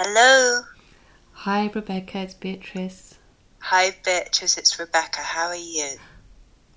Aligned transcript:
Hello. 0.00 0.62
Hi, 1.32 1.68
Rebecca. 1.74 2.18
It's 2.20 2.32
Beatrice. 2.34 3.16
Hi, 3.58 3.96
Beatrice. 4.04 4.56
It's 4.56 4.78
Rebecca. 4.78 5.18
How 5.22 5.48
are 5.48 5.56
you? 5.56 5.88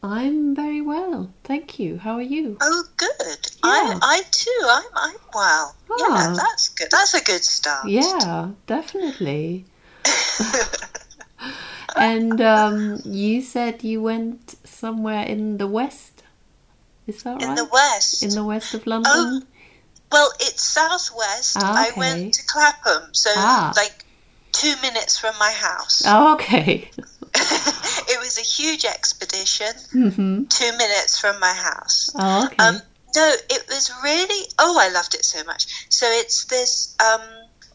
I'm 0.02 0.56
very 0.56 0.82
well, 0.82 1.32
thank 1.44 1.78
you. 1.78 2.00
How 2.00 2.16
are 2.16 2.24
you? 2.24 2.58
Oh, 2.60 2.84
good. 2.98 3.48
I, 3.62 3.96
I 4.02 4.24
too. 4.32 4.62
I'm, 4.66 4.84
I'm 4.96 5.16
well. 5.36 5.76
Yeah, 6.00 6.06
Ah. 6.10 6.34
that's 6.36 6.70
good. 6.70 6.88
That's 6.90 7.14
a 7.14 7.24
good 7.24 7.44
start. 7.44 7.88
Yeah, 7.88 8.50
definitely. 8.66 9.66
and 11.96 12.42
um, 12.42 13.02
you 13.06 13.44
said 13.44 13.84
you 13.84 14.02
went 14.02 14.56
somewhere 14.68 15.22
in 15.28 15.60
the 15.60 15.68
west. 15.68 16.24
Is 17.06 17.22
that 17.22 17.40
In 17.40 17.50
right? 17.50 17.50
In 17.50 17.56
the 17.56 17.70
west. 17.72 18.24
In 18.24 18.30
the 18.32 18.44
west 18.44 18.74
of 18.74 18.88
London. 18.88 19.12
Oh, 19.14 19.42
well, 20.12 20.32
it's 20.40 20.64
southwest. 20.64 21.58
Ah, 21.60 21.74
I 21.76 21.92
went 21.98 22.34
to 22.34 22.42
Clapham, 22.48 23.14
so 23.14 23.30
Ah. 23.36 23.74
like 23.76 24.06
two 24.52 24.76
minutes 24.82 25.18
from 25.18 25.34
my 25.40 25.52
house. 25.52 26.04
Oh, 26.08 26.34
okay. 26.34 26.90
it 27.34 28.20
was 28.20 28.38
a 28.38 28.42
huge 28.42 28.86
expedition. 28.86 29.74
hmm 29.92 30.44
Two 30.46 30.72
minutes 30.78 31.20
from 31.20 31.40
my 31.40 31.54
house. 31.54 32.10
Oh, 32.16 32.46
okay. 32.46 32.56
Um, 32.66 32.82
no, 33.16 33.34
it 33.50 33.64
was 33.70 33.92
really. 34.04 34.46
Oh, 34.60 34.78
I 34.80 34.90
loved 34.90 35.16
it 35.16 35.26
so 35.26 35.44
much. 35.46 35.66
So 35.90 36.06
it's 36.10 36.46
this 36.46 36.96
um, 37.00 37.22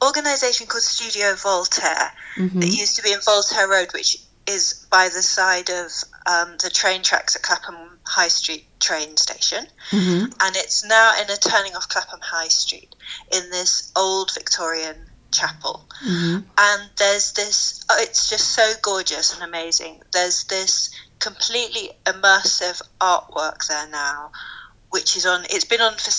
organization 0.04 0.66
called 0.66 0.82
Studio 0.82 1.34
Voltaire 1.34 2.12
hmm 2.36 2.60
that 2.60 2.68
used 2.68 2.96
to 2.96 3.02
be 3.02 3.12
in 3.12 3.20
Voltaire 3.20 3.68
Road, 3.68 3.88
which 3.94 4.18
is 4.46 4.86
by 4.90 5.08
the 5.08 5.22
side 5.22 5.70
of 5.70 5.90
um, 6.26 6.56
the 6.62 6.70
train 6.70 7.02
tracks 7.02 7.34
at 7.34 7.42
Clapham 7.42 7.95
High 8.06 8.28
Street 8.28 8.64
train 8.80 9.16
station, 9.16 9.66
hmm 9.90 10.24
and 10.40 10.56
it's 10.56 10.84
now 10.84 11.12
in 11.20 11.30
a 11.30 11.36
turning 11.36 11.74
off 11.76 11.88
Clapham 11.88 12.20
High 12.22 12.48
Street 12.48 12.94
in 13.32 13.50
this 13.50 13.92
old 13.96 14.32
Victorian 14.32 14.96
chapel. 15.32 15.86
hmm 16.00 16.38
And 16.56 16.90
there's 16.98 17.32
this. 17.32 17.84
Oh, 17.90 17.96
it's 18.00 18.30
just 18.30 18.50
so 18.54 18.72
gorgeous 18.82 19.34
and 19.34 19.42
amazing. 19.42 20.02
There's 20.12 20.44
this 20.44 20.90
completely 21.18 21.90
immersive 22.04 22.80
artwork 23.00 23.66
there 23.68 23.88
now. 23.88 24.30
Which 24.90 25.16
is 25.16 25.26
on? 25.26 25.44
It's 25.50 25.64
been 25.64 25.80
on 25.80 25.94
for 25.94 26.10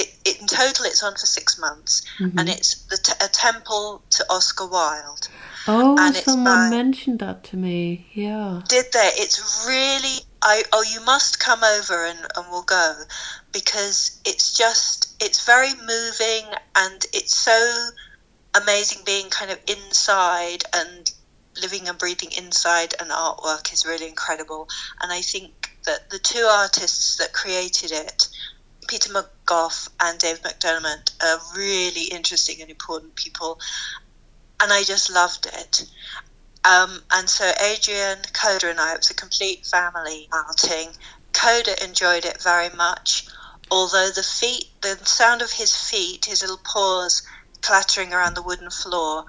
it, 0.00 0.08
it 0.24 0.40
in 0.40 0.46
total. 0.48 0.84
It's 0.86 1.02
on 1.02 1.12
for 1.12 1.26
six 1.26 1.58
months, 1.58 2.02
hmm 2.18 2.36
and 2.38 2.48
it's 2.48 2.74
the 2.86 2.96
t- 2.96 3.12
a 3.24 3.28
temple 3.28 4.02
to 4.10 4.26
Oscar 4.28 4.66
Wilde. 4.66 5.28
Oh, 5.68 6.12
someone 6.12 6.44
by- 6.44 6.70
mentioned 6.70 7.20
that 7.20 7.44
to 7.44 7.56
me. 7.56 8.06
Yeah. 8.12 8.62
did 8.68 8.86
there. 8.92 9.10
It's 9.14 9.64
really. 9.66 10.25
I 10.42 10.64
oh, 10.72 10.82
you 10.82 11.00
must 11.04 11.40
come 11.40 11.64
over 11.64 12.04
and, 12.04 12.18
and 12.36 12.46
we'll 12.50 12.62
go 12.62 13.02
because 13.52 14.20
it's 14.24 14.56
just 14.56 15.14
it's 15.20 15.44
very 15.46 15.74
moving 15.74 16.44
and 16.76 17.04
it's 17.12 17.36
so 17.36 17.88
amazing 18.54 19.02
being 19.04 19.28
kind 19.30 19.50
of 19.50 19.58
inside 19.68 20.64
and 20.74 21.10
living 21.60 21.88
and 21.88 21.98
breathing 21.98 22.30
inside 22.36 22.94
an 23.00 23.08
artwork 23.08 23.72
is 23.72 23.86
really 23.86 24.08
incredible. 24.08 24.68
And 25.00 25.12
I 25.12 25.22
think 25.22 25.70
that 25.86 26.10
the 26.10 26.18
two 26.18 26.46
artists 26.50 27.16
that 27.16 27.32
created 27.32 27.92
it, 27.92 28.28
Peter 28.88 29.10
McGough 29.12 29.88
and 30.00 30.18
Dave 30.18 30.42
McDermott, 30.42 31.12
are 31.22 31.40
really 31.56 32.04
interesting 32.04 32.60
and 32.60 32.70
important 32.70 33.16
people. 33.16 33.58
And 34.60 34.72
I 34.72 34.82
just 34.82 35.10
loved 35.12 35.46
it. 35.46 35.84
Um, 36.66 37.00
and 37.12 37.28
so 37.28 37.50
Adrian, 37.60 38.18
Coda, 38.32 38.70
and 38.70 38.80
I, 38.80 38.94
it 38.94 38.98
was 38.98 39.10
a 39.10 39.14
complete 39.14 39.64
family 39.66 40.28
outing. 40.32 40.90
Coda 41.32 41.82
enjoyed 41.84 42.24
it 42.24 42.42
very 42.42 42.70
much, 42.70 43.28
although 43.70 44.10
the 44.10 44.22
feet, 44.22 44.64
the 44.80 44.98
sound 45.04 45.42
of 45.42 45.52
his 45.52 45.74
feet, 45.76 46.24
his 46.24 46.42
little 46.42 46.60
paws 46.64 47.22
clattering 47.60 48.12
around 48.12 48.34
the 48.34 48.42
wooden 48.42 48.70
floor, 48.70 49.26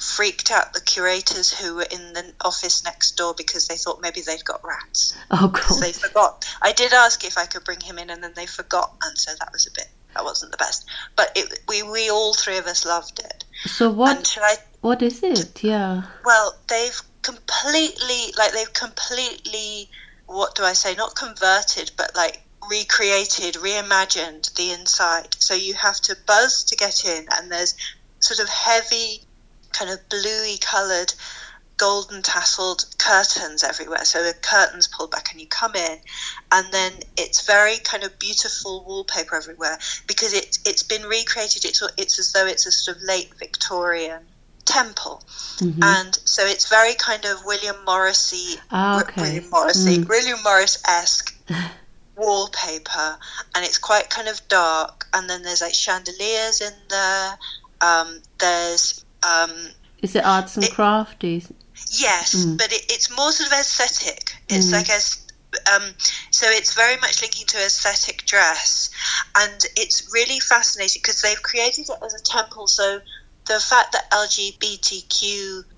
freaked 0.00 0.50
out 0.50 0.74
the 0.74 0.80
curators 0.80 1.52
who 1.58 1.76
were 1.76 1.86
in 1.90 2.12
the 2.12 2.32
office 2.42 2.84
next 2.84 3.12
door 3.12 3.34
because 3.36 3.66
they 3.66 3.76
thought 3.76 4.00
maybe 4.00 4.20
they'd 4.20 4.44
got 4.44 4.60
rats. 4.62 5.16
Oh, 5.30 5.48
Because 5.48 5.80
they 5.80 5.92
forgot. 5.92 6.44
I 6.60 6.72
did 6.72 6.92
ask 6.92 7.24
if 7.24 7.38
I 7.38 7.46
could 7.46 7.64
bring 7.64 7.80
him 7.80 7.98
in, 7.98 8.10
and 8.10 8.22
then 8.22 8.32
they 8.36 8.46
forgot, 8.46 8.92
and 9.02 9.16
so 9.18 9.32
that 9.40 9.50
was 9.52 9.66
a 9.66 9.70
bit. 9.74 9.88
That 10.14 10.24
wasn't 10.24 10.52
the 10.52 10.56
best, 10.58 10.86
but 11.14 11.30
it, 11.34 11.60
we 11.68 11.82
we 11.82 12.10
all 12.10 12.32
three 12.32 12.56
of 12.56 12.66
us 12.66 12.86
loved 12.86 13.18
it. 13.18 13.44
So 13.64 13.90
what? 13.90 14.36
I 14.42 14.56
What 14.80 15.02
is 15.02 15.22
it? 15.22 15.62
Yeah. 15.62 16.02
well, 16.24 16.56
they've 16.68 17.00
completely, 17.22 18.32
like, 18.38 18.52
they've 18.52 18.72
completely, 18.72 19.90
what 20.26 20.54
do 20.54 20.62
I 20.62 20.74
say, 20.74 20.94
not 20.94 21.16
converted, 21.16 21.90
but 21.96 22.14
like 22.14 22.42
recreated, 22.68 23.54
reimagined 23.56 24.54
the 24.54 24.70
inside. 24.72 25.34
So 25.38 25.54
you 25.54 25.74
have 25.74 26.00
to 26.02 26.16
buzz 26.26 26.64
to 26.64 26.76
get 26.76 27.04
in, 27.04 27.26
and 27.36 27.50
there's 27.50 27.74
sort 28.20 28.40
of 28.40 28.48
heavy, 28.48 29.22
kind 29.72 29.90
of 29.90 30.08
bluey 30.08 30.58
coloured, 30.60 31.12
golden 31.78 32.22
tasseled 32.22 32.96
curtains 32.98 33.62
everywhere. 33.62 34.04
So 34.04 34.22
the 34.22 34.32
curtains 34.34 34.86
pulled 34.88 35.10
back, 35.10 35.32
and 35.32 35.40
you 35.40 35.46
come 35.46 35.74
in, 35.74 35.98
and 36.52 36.66
then 36.72 36.92
it's 37.16 37.46
very 37.46 37.78
kind 37.78 38.02
of 38.04 38.18
beautiful 38.18 38.84
wallpaper 38.86 39.36
everywhere 39.36 39.78
because 40.06 40.32
it's 40.32 40.58
it's 40.64 40.82
been 40.82 41.02
recreated. 41.02 41.64
It's 41.64 41.82
it's 41.96 42.18
as 42.18 42.32
though 42.32 42.46
it's 42.46 42.66
a 42.66 42.72
sort 42.72 42.96
of 42.96 43.02
late 43.02 43.32
Victorian 43.38 44.22
temple 44.64 45.22
hmm 45.60 45.80
and 45.80 46.18
so 46.24 46.44
it's 46.44 46.68
very 46.68 46.92
kind 46.94 47.24
of 47.24 47.44
William 47.46 47.76
Morrissey, 47.86 48.56
Ah, 48.72 49.00
okay. 49.02 49.22
William 49.22 49.48
Morrissey, 49.50 49.98
Mm. 49.98 50.08
William 50.08 50.42
Morris 50.42 50.82
esque 50.88 51.32
wallpaper, 52.16 53.16
and 53.54 53.64
it's 53.64 53.78
quite 53.78 54.10
kind 54.10 54.28
of 54.28 54.40
dark. 54.48 55.06
And 55.14 55.28
then 55.30 55.42
there's 55.42 55.60
like 55.62 55.74
chandeliers 55.74 56.60
in 56.60 56.72
there. 56.88 57.38
Um, 57.80 58.20
there's 58.38 59.04
um, 59.22 59.50
Is 60.02 60.16
it 60.16 60.24
arts 60.24 60.56
and 60.56 60.64
It- 60.64 60.72
crafty? 60.74 61.44
Yes, 61.90 62.34
Mm. 62.34 62.58
but 62.58 62.72
it, 62.72 62.84
it's 62.90 63.10
more 63.10 63.32
sort 63.32 63.48
of 63.48 63.58
aesthetic. 63.58 64.32
It's 64.48 64.68
Mm. 64.68 64.72
like 64.72 64.90
as 64.90 65.16
um, 65.72 65.94
so 66.30 66.46
it's 66.50 66.74
very 66.74 66.96
much 66.98 67.22
linking 67.22 67.46
to 67.46 67.58
aesthetic 67.64 68.26
dress, 68.26 68.90
and 69.36 69.64
it's 69.76 70.02
really 70.12 70.38
fascinating 70.40 71.00
because 71.02 71.20
they've 71.22 71.42
created 71.42 71.88
it 71.88 71.98
as 72.04 72.14
a 72.14 72.22
temple. 72.22 72.66
So 72.68 73.00
the 73.46 73.60
fact 73.60 73.92
that 73.92 74.10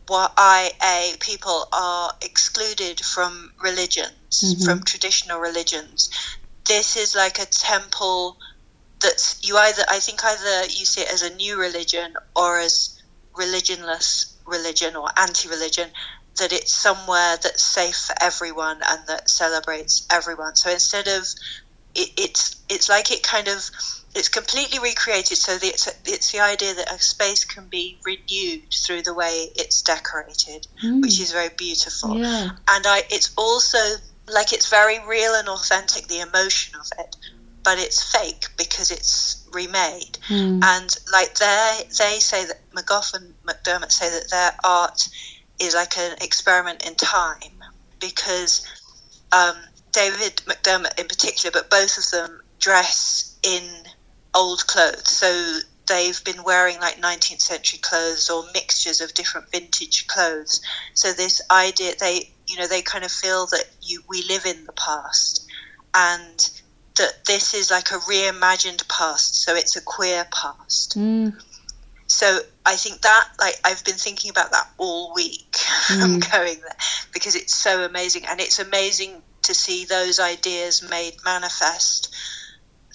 LGBTQIA 0.08 1.20
people 1.20 1.68
are 1.72 2.12
excluded 2.22 3.00
from 3.04 3.52
religions, 3.62 4.42
Mhm. 4.42 4.64
from 4.64 4.82
traditional 4.84 5.38
religions, 5.38 6.08
this 6.66 6.96
is 6.96 7.14
like 7.14 7.38
a 7.38 7.46
temple 7.46 8.38
that's 9.00 9.36
you 9.42 9.56
either 9.56 9.84
I 9.88 10.00
think 10.00 10.24
either 10.24 10.64
you 10.66 10.84
see 10.84 11.02
it 11.02 11.12
as 11.12 11.22
a 11.22 11.30
new 11.34 11.56
religion 11.56 12.14
or 12.34 12.58
as 12.58 12.90
religionless 13.36 14.26
religion 14.48 14.96
or 14.96 15.08
anti-religion 15.16 15.88
that 16.38 16.52
it's 16.52 16.72
somewhere 16.72 17.36
that's 17.42 17.62
safe 17.62 17.96
for 17.96 18.14
everyone 18.20 18.78
and 18.88 19.00
that 19.06 19.28
celebrates 19.28 20.06
everyone 20.10 20.54
so 20.56 20.70
instead 20.70 21.06
of 21.08 21.22
it, 21.94 22.08
it's 22.16 22.64
it's 22.68 22.88
like 22.88 23.10
it 23.10 23.22
kind 23.22 23.48
of 23.48 23.70
it's 24.14 24.28
completely 24.28 24.78
recreated 24.78 25.36
so 25.36 25.52
that 25.58 25.64
it's, 25.68 25.86
it's 26.06 26.32
the 26.32 26.40
idea 26.40 26.74
that 26.74 26.90
a 26.92 26.98
space 26.98 27.44
can 27.44 27.68
be 27.68 27.98
renewed 28.06 28.62
through 28.86 29.02
the 29.02 29.14
way 29.14 29.48
it's 29.56 29.82
decorated 29.82 30.66
Mm. 30.84 31.02
which 31.02 31.20
is 31.20 31.32
very 31.32 31.50
beautiful 31.56 32.16
Yeah. 32.16 32.50
and 32.68 32.84
I 32.86 33.02
it's 33.10 33.32
also 33.36 33.78
like 34.28 34.52
it's 34.52 34.68
very 34.68 34.98
real 35.06 35.34
and 35.34 35.48
authentic 35.48 36.06
the 36.08 36.20
emotion 36.20 36.78
of 36.80 36.86
it 36.98 37.16
but 37.64 37.78
it's 37.78 38.02
fake 38.02 38.46
because 38.56 38.90
it's 38.90 39.46
remade 39.52 40.18
Mm. 40.28 40.60
and 40.62 40.96
like 41.12 41.34
they 41.36 41.82
they 41.98 42.18
say 42.20 42.44
that 42.44 42.60
McGough 42.76 43.14
and 43.14 43.34
McDermott 43.46 43.92
say 43.92 44.10
that 44.10 44.30
their 44.30 44.52
art 44.64 45.08
is 45.60 45.74
like 45.74 45.96
an 45.98 46.16
experiment 46.20 46.86
in 46.86 46.94
time 46.94 47.62
because 48.00 48.64
um, 49.32 49.56
David 49.92 50.36
McDermott 50.46 50.98
in 50.98 51.08
particular, 51.08 51.50
but 51.52 51.70
both 51.70 51.98
of 51.98 52.08
them 52.10 52.40
dress 52.60 53.38
in 53.42 53.62
old 54.34 54.66
clothes. 54.66 55.08
So 55.08 55.58
they've 55.88 56.22
been 56.24 56.42
wearing 56.44 56.78
like 56.80 56.96
19th 57.00 57.40
century 57.40 57.80
clothes 57.82 58.30
or 58.30 58.44
mixtures 58.54 59.00
of 59.00 59.14
different 59.14 59.50
vintage 59.50 60.06
clothes. 60.06 60.60
So 60.94 61.12
this 61.12 61.40
idea, 61.50 61.92
they 61.98 62.30
you 62.48 62.56
know 62.58 62.66
they 62.66 62.82
kind 62.82 63.04
of 63.04 63.10
feel 63.10 63.46
that 63.46 63.64
you 63.82 64.02
we 64.08 64.22
live 64.28 64.46
in 64.46 64.64
the 64.64 64.72
past 64.72 65.44
and 65.94 66.38
that 66.98 67.24
this 67.26 67.54
is 67.54 67.70
like 67.70 67.90
a 67.90 67.98
reimagined 67.98 68.86
past. 68.88 69.42
So 69.42 69.54
it's 69.54 69.76
a 69.76 69.80
queer 69.80 70.26
past. 70.32 70.96
Mm. 70.96 71.34
So 72.06 72.40
I 72.64 72.76
think 72.76 73.02
that, 73.02 73.28
like, 73.40 73.56
I've 73.64 73.84
been 73.84 73.94
thinking 73.94 74.30
about 74.30 74.50
that 74.52 74.66
all 74.78 75.12
week. 75.14 75.56
I'm 75.90 76.20
Mm. 76.20 76.32
going 76.32 76.60
there 76.60 76.76
because 77.12 77.34
it's 77.34 77.54
so 77.54 77.84
amazing, 77.84 78.24
and 78.26 78.40
it's 78.40 78.58
amazing 78.58 79.22
to 79.42 79.54
see 79.54 79.84
those 79.84 80.18
ideas 80.18 80.82
made 80.82 81.14
manifest 81.24 82.14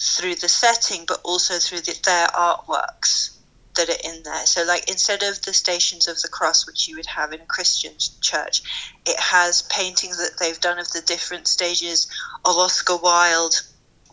through 0.00 0.34
the 0.36 0.48
setting, 0.48 1.04
but 1.06 1.20
also 1.24 1.58
through 1.58 1.80
the, 1.80 1.98
their 2.04 2.26
artworks 2.28 3.30
that 3.76 3.88
are 3.88 4.10
in 4.12 4.22
there. 4.22 4.46
So, 4.46 4.64
like, 4.64 4.88
instead 4.88 5.22
of 5.22 5.40
the 5.42 5.52
Stations 5.52 6.06
of 6.06 6.20
the 6.20 6.28
Cross, 6.28 6.66
which 6.66 6.88
you 6.88 6.96
would 6.96 7.06
have 7.06 7.32
in 7.32 7.40
a 7.40 7.46
Christian 7.46 7.92
church, 8.20 8.62
it 9.06 9.18
has 9.18 9.62
paintings 9.62 10.18
that 10.18 10.38
they've 10.38 10.60
done 10.60 10.78
of 10.78 10.90
the 10.92 11.00
different 11.00 11.48
stages 11.48 12.06
of 12.44 12.56
Oscar 12.56 12.96
Wilde 12.96 13.54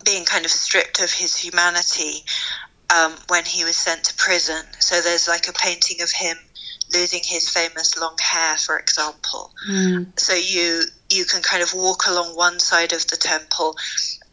being 0.05 0.25
kind 0.25 0.45
of 0.45 0.51
stripped 0.51 0.99
of 1.01 1.11
his 1.11 1.35
humanity 1.37 2.23
um, 2.95 3.13
when 3.27 3.45
he 3.45 3.63
was 3.63 3.77
sent 3.77 4.03
to 4.05 4.13
prison. 4.15 4.63
So 4.79 5.01
there's 5.01 5.27
like 5.27 5.47
a 5.47 5.53
painting 5.53 6.01
of 6.01 6.11
him 6.11 6.37
losing 6.93 7.21
his 7.23 7.49
famous 7.49 7.97
long 7.97 8.17
hair, 8.19 8.57
for 8.57 8.77
example. 8.77 9.51
Mm. 9.69 10.19
So 10.19 10.33
you 10.33 10.83
you 11.09 11.25
can 11.25 11.41
kind 11.41 11.63
of 11.63 11.73
walk 11.73 12.07
along 12.07 12.35
one 12.35 12.59
side 12.59 12.93
of 12.93 13.07
the 13.07 13.17
temple 13.17 13.77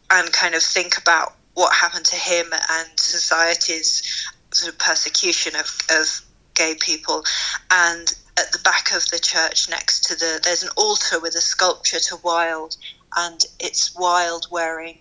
and 0.09 0.31
kind 0.31 0.55
of 0.55 0.63
think 0.63 0.97
about 0.97 1.35
what 1.53 1.73
happened 1.73 2.05
to 2.05 2.15
him 2.15 2.47
and 2.53 2.99
society's 2.99 4.27
sort 4.51 4.73
of 4.73 4.79
persecution 4.79 5.55
of, 5.55 5.77
of 5.91 6.21
gay 6.55 6.75
people. 6.79 7.23
And 7.71 8.13
at 8.37 8.51
the 8.51 8.59
back 8.59 8.91
of 8.93 9.07
the 9.09 9.19
church, 9.19 9.69
next 9.69 10.05
to 10.05 10.15
the 10.15 10.39
there's 10.43 10.63
an 10.63 10.69
altar 10.77 11.19
with 11.19 11.35
a 11.35 11.41
sculpture 11.41 11.99
to 11.99 12.17
Wilde, 12.23 12.77
and 13.15 13.45
it's 13.59 13.95
Wilde 13.95 14.47
wearing 14.49 14.99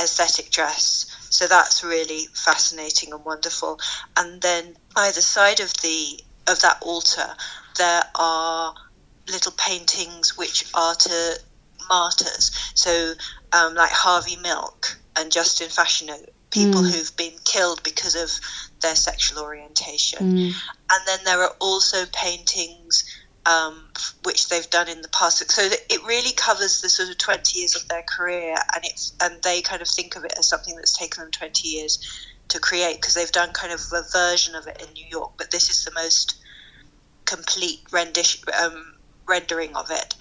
aesthetic 0.00 0.50
dress. 0.50 1.06
So 1.30 1.46
that's 1.46 1.82
really 1.84 2.26
fascinating 2.32 3.12
and 3.12 3.24
wonderful. 3.24 3.78
And 4.16 4.40
then 4.42 4.76
either 4.96 5.20
side 5.20 5.60
of 5.60 5.72
the 5.82 6.20
of 6.46 6.60
that 6.60 6.78
altar, 6.82 7.34
there 7.78 8.02
are 8.18 8.74
little 9.28 9.52
paintings 9.52 10.36
which 10.36 10.66
are 10.74 10.94
to 10.94 11.38
martyrs. 11.88 12.50
So 12.74 13.14
um, 13.52 13.74
like 13.74 13.90
Harvey 13.90 14.36
Milk 14.36 14.98
and 15.16 15.32
Justin 15.32 15.68
Fashanu, 15.68 16.18
people 16.50 16.82
Mm. 16.82 16.90
who've 16.90 17.16
been 17.16 17.36
killed 17.44 17.82
because 17.82 18.14
of 18.14 18.30
their 18.82 18.96
sexual 18.96 19.42
orientation. 19.42 20.36
Mm. 20.36 20.52
And 20.90 21.02
then 21.06 21.20
there 21.24 21.42
are 21.42 21.54
also 21.60 22.04
paintings 22.12 23.04
um, 23.46 23.88
which 24.24 24.48
they've 24.48 24.68
done 24.70 24.88
in 24.88 25.02
the 25.02 25.08
past. 25.08 25.50
So 25.50 25.62
it 25.62 26.06
really 26.06 26.32
covers 26.32 26.80
the 26.80 26.88
sort 26.88 27.10
of 27.10 27.18
20 27.18 27.58
years 27.58 27.76
of 27.76 27.86
their 27.88 28.04
career, 28.16 28.54
and 28.74 28.84
it's 28.84 29.14
and 29.22 29.42
they 29.42 29.62
kind 29.62 29.82
of 29.82 29.88
think 29.88 30.16
of 30.16 30.24
it 30.24 30.34
as 30.38 30.48
something 30.48 30.74
that's 30.76 30.96
taken 30.96 31.22
them 31.22 31.30
20 31.30 31.68
years 31.68 31.98
to 32.48 32.58
create 32.58 33.00
because 33.00 33.14
they've 33.14 33.32
done 33.32 33.52
kind 33.52 33.72
of 33.72 33.80
a 33.92 34.02
version 34.12 34.54
of 34.54 34.66
it 34.66 34.82
in 34.86 34.92
New 34.94 35.06
York, 35.10 35.32
but 35.38 35.50
this 35.50 35.70
is 35.70 35.84
the 35.84 35.92
most 35.94 36.36
complete 37.26 37.80
rendition 37.92 38.40
um, 38.62 38.84
rendering 39.28 39.74
of 39.76 39.86
it. 39.90 40.14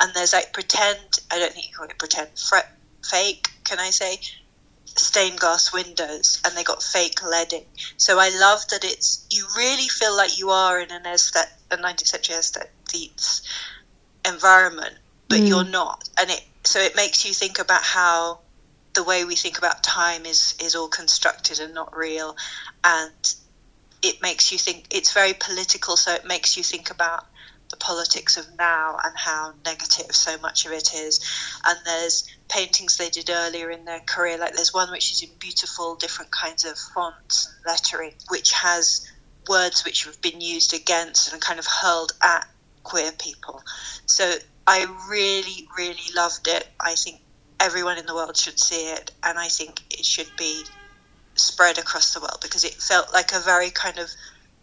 And 0.00 0.12
there's 0.14 0.32
like 0.32 0.52
pretend. 0.52 0.98
I 1.32 1.38
don't 1.38 1.52
think 1.52 1.66
you 1.66 1.72
call 1.76 1.86
it 1.86 1.98
pretend. 1.98 2.28
Fre- 2.38 2.70
fake. 3.04 3.48
Can 3.64 3.78
I 3.78 3.90
say? 3.90 4.18
Stained 4.96 5.40
glass 5.40 5.72
windows 5.72 6.40
and 6.44 6.56
they 6.56 6.62
got 6.64 6.82
fake 6.82 7.22
leading. 7.22 7.66
So 7.96 8.18
I 8.18 8.28
love 8.30 8.60
that 8.70 8.84
it's 8.84 9.26
you 9.30 9.46
really 9.56 9.88
feel 9.88 10.16
like 10.16 10.38
you 10.38 10.50
are 10.50 10.80
in 10.80 10.90
an 10.92 11.06
aesthetic, 11.06 11.52
a 11.70 11.76
19th 11.76 12.08
century 12.08 12.36
aesthetes 12.36 13.42
environment, 14.26 14.96
but 15.28 15.40
Mm. 15.40 15.48
you're 15.48 15.64
not. 15.64 16.08
And 16.18 16.30
it 16.30 16.42
so 16.64 16.78
it 16.80 16.96
makes 16.96 17.24
you 17.26 17.34
think 17.34 17.58
about 17.58 17.82
how 17.82 18.40
the 18.94 19.04
way 19.04 19.24
we 19.24 19.36
think 19.36 19.58
about 19.58 19.82
time 19.82 20.24
is 20.26 20.54
is 20.60 20.74
all 20.74 20.88
constructed 20.88 21.60
and 21.60 21.74
not 21.74 21.94
real, 21.96 22.36
and 22.84 23.34
it 24.02 24.22
makes 24.22 24.52
you 24.52 24.58
think 24.58 24.86
it's 24.90 25.12
very 25.12 25.34
political. 25.34 25.96
So 25.96 26.14
it 26.14 26.24
makes 26.24 26.56
you 26.56 26.62
think 26.62 26.90
about 26.90 27.24
the 27.74 27.84
politics 27.84 28.36
of 28.36 28.46
now 28.56 28.96
and 29.02 29.16
how 29.16 29.52
negative 29.64 30.14
so 30.14 30.38
much 30.38 30.64
of 30.64 30.70
it 30.70 30.94
is. 30.94 31.20
And 31.66 31.76
there's 31.84 32.24
paintings 32.48 32.96
they 32.96 33.10
did 33.10 33.30
earlier 33.30 33.68
in 33.68 33.84
their 33.84 34.00
career, 34.00 34.38
like 34.38 34.54
there's 34.54 34.72
one 34.72 34.92
which 34.92 35.10
is 35.10 35.22
in 35.22 35.30
beautiful 35.40 35.96
different 35.96 36.30
kinds 36.30 36.64
of 36.64 36.78
fonts 36.78 37.46
and 37.46 37.66
lettering, 37.66 38.12
which 38.28 38.52
has 38.52 39.10
words 39.48 39.84
which 39.84 40.04
have 40.04 40.20
been 40.22 40.40
used 40.40 40.72
against 40.72 41.32
and 41.32 41.42
kind 41.42 41.58
of 41.58 41.66
hurled 41.66 42.12
at 42.22 42.46
queer 42.84 43.10
people. 43.12 43.60
So 44.06 44.34
I 44.68 44.86
really, 45.10 45.66
really 45.76 46.14
loved 46.14 46.46
it. 46.46 46.68
I 46.80 46.94
think 46.94 47.20
everyone 47.58 47.98
in 47.98 48.06
the 48.06 48.14
world 48.14 48.36
should 48.36 48.60
see 48.60 48.92
it, 48.92 49.10
and 49.24 49.36
I 49.36 49.48
think 49.48 49.80
it 49.90 50.04
should 50.04 50.30
be 50.38 50.64
spread 51.34 51.78
across 51.78 52.14
the 52.14 52.20
world 52.20 52.38
because 52.40 52.62
it 52.62 52.74
felt 52.74 53.12
like 53.12 53.32
a 53.32 53.40
very 53.40 53.70
kind 53.70 53.98
of 53.98 54.08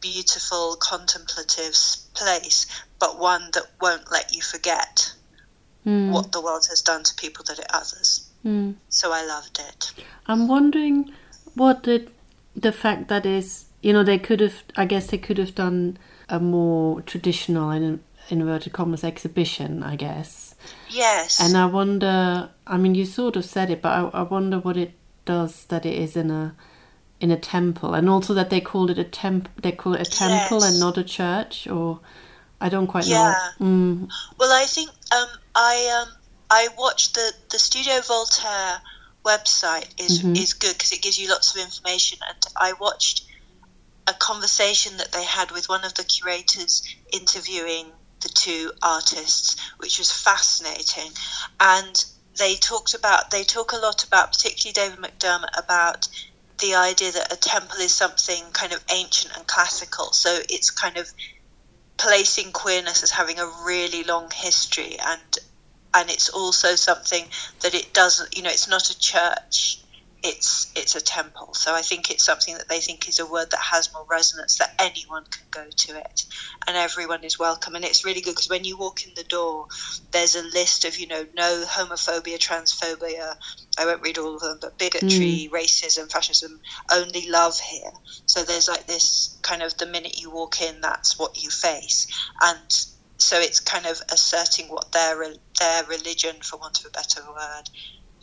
beautiful, 0.01 0.75
contemplative 0.77 1.75
place, 2.13 2.65
but 2.99 3.19
one 3.19 3.49
that 3.53 3.63
won't 3.79 4.11
let 4.11 4.35
you 4.35 4.41
forget 4.41 5.13
Mm. 5.85 6.11
what 6.11 6.31
the 6.31 6.39
world 6.41 6.67
has 6.69 6.81
done 6.83 7.01
to 7.03 7.15
people 7.15 7.43
that 7.47 7.57
it 7.57 7.65
others. 7.73 8.29
Mm. 8.45 8.75
So 8.89 9.11
I 9.11 9.25
loved 9.25 9.59
it. 9.59 9.93
I'm 10.27 10.47
wondering 10.47 11.11
what 11.55 11.83
the 11.83 12.07
the 12.55 12.71
fact 12.71 13.07
that 13.07 13.25
is, 13.25 13.65
you 13.81 13.91
know, 13.91 14.03
they 14.03 14.19
could 14.19 14.41
have. 14.41 14.63
I 14.75 14.85
guess 14.85 15.07
they 15.07 15.17
could 15.17 15.39
have 15.39 15.55
done 15.55 15.97
a 16.29 16.39
more 16.39 17.01
traditional 17.01 17.71
in 17.71 17.99
inverted 18.29 18.73
commas 18.73 19.03
exhibition. 19.03 19.81
I 19.81 19.95
guess, 19.95 20.53
Yes. 20.89 21.39
and 21.41 21.57
I 21.57 21.65
wonder. 21.65 22.49
I 22.67 22.77
mean, 22.77 22.93
you 22.93 23.05
sort 23.05 23.35
of 23.35 23.43
said 23.45 23.71
it, 23.71 23.81
but 23.81 23.89
I, 23.91 24.19
I 24.19 24.21
wonder 24.21 24.59
what 24.59 24.77
it 24.77 24.93
does 25.25 25.65
that 25.65 25.83
it 25.85 25.95
is 25.97 26.15
in 26.15 26.29
a 26.29 26.53
in 27.21 27.29
a 27.31 27.37
temple, 27.37 27.93
and 27.93 28.09
also 28.09 28.33
that 28.33 28.49
they 28.49 28.59
called 28.59 28.89
it 28.89 28.97
a 28.97 29.03
temp. 29.03 29.47
They 29.61 29.71
call 29.71 29.93
it 29.93 30.07
a 30.07 30.11
temple 30.11 30.63
Yes. 30.63 30.71
and 30.71 30.79
not 30.79 30.97
a 30.97 31.03
church, 31.03 31.67
or 31.67 31.99
I 32.59 32.67
don't 32.67 32.87
quite 32.87 33.05
Yeah. 33.07 33.35
know. 33.59 33.65
Mm. 33.65 34.09
Well, 34.39 34.51
I 34.51 34.65
think 34.65 34.89
um, 35.15 35.29
I 35.55 36.01
um, 36.01 36.11
I 36.49 36.69
watched 36.77 37.13
the 37.13 37.31
the 37.51 37.59
Studio 37.59 38.01
Voltaire 38.01 38.81
website 39.23 39.87
is 39.99 40.23
Mhm. 40.23 40.35
is 40.35 40.53
good 40.53 40.73
because 40.73 40.91
it 40.91 41.03
gives 41.03 41.19
you 41.19 41.29
lots 41.29 41.55
of 41.55 41.61
information, 41.61 42.17
and 42.27 42.43
I 42.57 42.73
watched 42.73 43.23
a 44.07 44.13
conversation 44.15 44.97
that 44.97 45.11
they 45.11 45.23
had 45.23 45.51
with 45.51 45.69
one 45.69 45.85
of 45.85 45.93
the 45.93 46.03
curators 46.03 46.81
interviewing 47.13 47.91
the 48.21 48.29
two 48.29 48.71
artists, 48.81 49.55
which 49.77 49.99
was 49.99 50.11
fascinating, 50.11 51.11
and 51.59 52.03
they 52.39 52.55
talked 52.55 52.95
about 52.95 53.29
they 53.29 53.43
talk 53.43 53.73
a 53.73 53.77
lot 53.77 54.03
about 54.03 54.31
particularly 54.33 54.73
David 54.73 54.99
McDermott 54.99 55.49
about 55.55 56.07
the 56.61 56.75
idea 56.75 57.11
that 57.11 57.33
a 57.33 57.35
temple 57.35 57.79
is 57.79 57.93
something 57.93 58.43
kind 58.53 58.73
of 58.73 58.83
ancient 58.91 59.35
and 59.35 59.45
classical, 59.45 60.11
so 60.13 60.39
it's 60.49 60.71
kind 60.71 60.97
of 60.97 61.07
placing 61.97 62.51
queerness 62.51 63.03
as 63.03 63.11
having 63.11 63.39
a 63.39 63.45
really 63.65 64.03
long 64.03 64.29
history 64.33 64.97
and 64.99 65.21
and 65.93 66.09
it's 66.09 66.29
also 66.29 66.75
something 66.75 67.25
that 67.59 67.75
it 67.75 67.93
doesn't 67.93 68.35
you 68.35 68.41
know 68.41 68.49
it's 68.49 68.67
not 68.67 68.89
a 68.89 68.97
church 68.97 69.80
it's 70.23 70.71
it's 70.75 70.95
a 70.95 71.01
temple. 71.01 71.53
So 71.53 71.73
i 71.73 71.81
think 71.81 72.11
it's 72.11 72.23
something 72.23 72.55
that 72.55 72.69
they 72.69 72.79
think 72.79 73.07
is 73.09 73.19
a 73.19 73.25
word 73.25 73.51
that 73.51 73.59
has 73.59 73.91
more 73.93 74.05
resonance 74.09 74.57
that 74.57 74.73
anyone 74.79 75.23
can 75.29 75.45
go 75.51 75.69
to 75.69 75.97
it. 75.97 76.25
And 76.67 76.77
everyone 76.77 77.23
is 77.23 77.39
welcome. 77.39 77.75
And 77.75 77.83
it's 77.83 78.05
really 78.05 78.21
good 78.21 78.31
because 78.35 78.49
when 78.49 78.63
you 78.63 78.77
walk 78.77 79.05
in 79.05 79.13
the 79.15 79.23
door 79.23 79.67
there's 80.11 80.35
a 80.35 80.43
list 80.43 80.85
of 80.85 80.97
you 80.99 81.07
know 81.07 81.25
no 81.35 81.65
homophobia 81.67 82.37
transphobia 82.37 83.35
i 83.77 83.85
won't 83.85 84.01
read 84.01 84.17
all 84.17 84.35
of 84.35 84.41
them 84.41 84.57
but 84.61 84.77
bigotry 84.77 85.45
hmm. 85.45 85.55
racism 85.55 86.11
fascism 86.11 86.59
only 86.91 87.29
love 87.29 87.59
here. 87.59 87.91
So 88.25 88.43
there's 88.43 88.67
like 88.67 88.85
this 88.87 89.37
kind 89.41 89.63
of 89.63 89.77
the 89.77 89.85
minute 89.85 90.19
you 90.19 90.31
walk 90.31 90.61
in 90.61 90.81
that's 90.81 91.17
what 91.17 91.41
you 91.41 91.49
face. 91.49 92.07
And 92.41 92.85
so 93.17 93.39
it's 93.39 93.59
kind 93.59 93.85
of 93.85 94.01
asserting 94.11 94.67
what 94.67 94.91
their 94.91 95.33
their 95.59 95.83
religion 95.85 96.35
for 96.41 96.57
want 96.57 96.79
of 96.79 96.85
a 96.85 96.89
better 96.89 97.21
word 97.27 97.69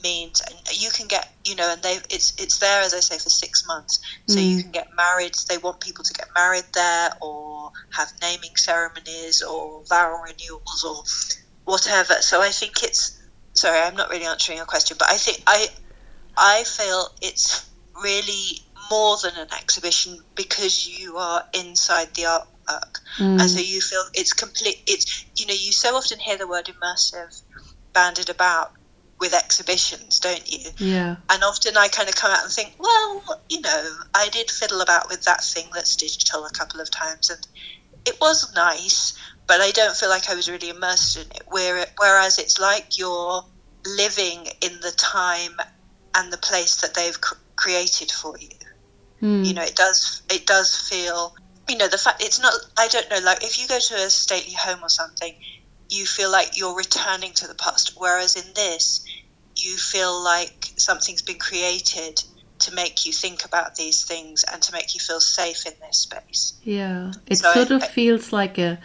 means 0.03 0.41
and 0.49 0.57
you 0.81 0.91
can 0.91 1.07
get 1.09 1.27
you 1.45 1.55
know 1.57 1.73
and 1.73 1.83
they 1.83 1.97
it's 2.11 2.35
it's 2.39 2.59
there 2.59 2.83
as 2.83 2.95
i 2.95 3.01
say 3.01 3.19
for 3.19 3.31
six 3.31 3.65
months 3.67 3.99
so 4.29 4.41
you 4.41 4.57
Mm. 4.59 4.63
can 4.63 4.73
get 4.73 4.87
married 4.97 5.33
they 5.49 5.59
want 5.59 5.81
people 5.81 6.05
to 6.05 6.15
get 6.15 6.29
married 6.37 6.65
there 6.75 7.11
or 7.21 7.71
have 7.93 8.09
naming 8.23 8.51
ceremonies 8.57 9.43
or 9.43 9.83
vow 9.89 10.21
renewals 10.25 10.85
or 10.87 11.03
whatever 11.65 12.15
so 12.21 12.41
i 12.43 12.49
think 12.51 12.83
it's 12.83 13.19
sorry 13.55 13.81
i'm 13.81 13.97
not 13.97 14.11
really 14.11 14.25
answering 14.27 14.59
your 14.59 14.67
question 14.67 14.97
but 14.99 15.09
i 15.11 15.17
think 15.17 15.39
i 15.47 15.67
i 16.37 16.65
feel 16.65 17.09
it's 17.23 17.69
really 18.03 18.59
more 18.91 19.17
than 19.23 19.35
an 19.37 19.49
exhibition 19.61 20.19
because 20.37 20.87
you 20.87 21.17
are 21.17 21.43
inside 21.55 22.09
the 22.15 22.23
artwork 22.23 22.45
Mm. 23.19 23.41
and 23.41 23.51
so 23.51 23.59
you 23.61 23.81
feel 23.81 24.03
it's 24.15 24.35
complete 24.35 24.77
it's 24.87 25.25
you 25.39 25.47
know 25.47 25.55
you 25.55 25.73
so 25.73 25.97
often 25.97 26.19
hear 26.19 26.37
the 26.37 26.47
word 26.47 26.67
immersive 26.67 27.43
banded 27.95 28.29
about 28.29 28.69
with 29.21 29.35
exhibitions 29.35 30.21
don't 30.21 30.51
you 30.51 30.71
Yeah. 30.79 31.17
and 31.31 31.43
often 31.43 31.77
i 31.77 31.89
kind 31.89 32.09
of 32.09 32.15
come 32.15 32.31
out 32.31 32.45
and 32.45 32.53
think 32.53 32.75
well 32.79 33.23
you 33.51 33.61
know 33.61 33.97
i 34.15 34.29
did 34.31 34.51
fiddle 34.51 34.81
about 34.81 35.09
with 35.09 35.23
that 35.25 35.43
thing 35.43 35.67
that's 35.75 35.97
digital 35.97 36.45
a 36.45 36.51
couple 36.51 36.81
of 36.81 36.91
times 36.91 37.31
and 37.31 37.47
it 38.07 38.17
was 38.21 38.55
nice 38.55 39.15
but 39.47 39.61
i 39.61 39.71
don't 39.73 39.97
feel 39.97 40.09
like 40.09 40.31
i 40.31 40.35
was 40.35 40.49
really 40.49 40.69
immersed 40.71 41.17
in 41.17 41.23
it 41.35 41.43
Where, 41.49 41.85
whereas 41.99 42.39
it's 42.39 42.59
like 42.61 42.97
you're 42.99 43.43
living 43.87 44.47
in 44.61 44.81
the 44.81 44.93
time 44.97 45.57
and 46.17 46.33
the 46.33 46.39
place 46.39 46.77
that 46.83 46.95
they've 46.95 47.21
cr- 47.21 47.35
created 47.57 48.11
for 48.11 48.35
you 48.39 48.49
Mm. 49.21 49.45
you 49.45 49.53
know 49.53 49.63
it 49.63 49.75
does 49.75 50.23
it 50.31 50.47
does 50.47 50.77
feel 50.77 51.35
you 51.69 51.77
know 51.77 51.89
the 51.89 51.99
fact 51.99 52.23
it's 52.23 52.39
not 52.41 52.53
i 52.79 52.87
don't 52.87 53.11
know 53.11 53.19
like 53.19 53.43
if 53.43 53.59
you 53.59 53.67
go 53.67 53.81
to 53.81 53.95
a 53.97 54.11
stately 54.11 54.53
home 54.53 54.79
or 54.81 54.89
something 54.89 55.35
you 55.91 56.05
feel 56.07 56.31
like 56.31 56.57
you're 56.59 56.77
returning 56.77 57.33
to 57.33 57.47
the 57.47 57.55
past 57.55 57.95
whereas 57.97 58.37
in 58.37 58.53
this 58.55 59.05
you 59.57 59.77
feel 59.77 60.23
like 60.23 60.73
something's 60.77 61.23
been 61.23 61.39
created 61.39 62.23
to 62.59 62.75
make 62.75 63.07
you 63.07 63.13
think 63.13 63.45
about 63.45 63.75
these 63.77 64.05
things 64.05 64.45
and 64.53 64.61
to 64.63 64.73
make 64.73 64.95
you 64.95 65.01
feel 65.01 65.21
safe 65.21 65.65
in 65.67 65.73
this 65.87 65.99
space 65.99 66.55
Yeah, 66.65 67.13
it 67.27 67.39
So 67.39 67.49
I- 67.51 67.55
sort 67.55 67.71
of 67.71 67.83
I- 67.83 67.87
feels 67.87 68.33
like 68.33 68.59
a. 68.59 68.79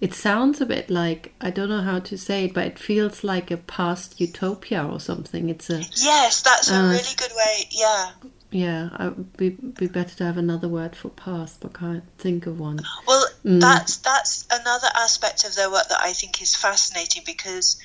It 0.00 0.14
sounds 0.14 0.62
a 0.62 0.66
bit 0.66 0.88
like 0.88 1.34
I 1.42 1.50
don't 1.50 1.68
know 1.68 1.82
how 1.82 1.98
to 2.00 2.16
say 2.16 2.46
it, 2.46 2.54
but 2.54 2.66
it 2.66 2.78
feels 2.78 3.22
like 3.22 3.50
a 3.50 3.58
past 3.58 4.18
utopia 4.18 4.82
or 4.86 4.98
something. 4.98 5.50
It's 5.50 5.68
a 5.70 5.78
yes 5.96 6.40
that's 6.42 6.70
a 6.70 6.74
Uh, 6.74 6.90
really 6.90 7.14
good 7.16 7.32
way 7.36 7.68
yeah 7.70 8.12
yeah, 8.50 8.88
it 8.98 9.16
would 9.16 9.36
be, 9.36 9.50
be 9.50 9.86
better 9.86 10.14
to 10.16 10.24
have 10.24 10.36
another 10.36 10.68
word 10.68 10.96
for 10.96 11.08
past, 11.08 11.60
but 11.60 11.74
can't 11.74 12.04
think 12.18 12.46
of 12.46 12.58
one. 12.58 12.80
Well, 13.06 13.24
mm. 13.44 13.60
that's 13.60 13.98
that's 13.98 14.46
another 14.50 14.88
aspect 14.96 15.44
of 15.44 15.54
their 15.54 15.70
work 15.70 15.88
that 15.88 16.00
I 16.00 16.12
think 16.12 16.42
is 16.42 16.56
fascinating 16.56 17.22
because 17.24 17.80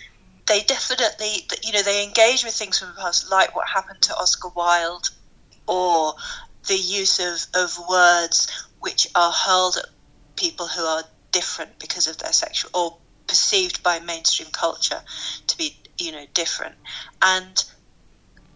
they 0.48 0.62
definitely, 0.62 1.48
you 1.64 1.72
know, 1.72 1.84
they 1.84 2.04
engage 2.04 2.44
with 2.44 2.56
things 2.56 2.80
from 2.80 2.90
the 2.90 3.02
past, 3.02 3.30
like 3.30 3.56
what 3.56 3.68
happened 3.68 4.02
to 4.04 4.16
Oscar 4.16 4.50
Wilde, 4.56 5.10
or 5.68 6.16
the 6.68 6.78
use 6.78 7.20
of, 7.20 7.46
of 7.62 7.78
words 7.88 8.68
which 8.80 9.08
are 9.14 9.32
hurled 9.32 9.78
at 9.78 9.86
people 10.36 10.68
who 10.68 10.82
are 10.82 11.04
different 11.32 11.78
because 11.78 12.08
of 12.08 12.18
their 12.18 12.34
sexual 12.34 12.72
or 12.74 12.98
perceived 13.28 13.84
by 13.84 14.00
mainstream 14.00 14.50
culture 14.52 15.02
to 15.48 15.58
be, 15.58 15.78
you 16.00 16.12
know, 16.12 16.26
different, 16.34 16.76
and 17.22 17.64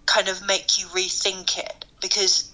kind 0.07 0.27
of 0.27 0.43
make 0.47 0.79
you 0.79 0.87
rethink 0.87 1.55
it 1.59 1.85
because 2.01 2.51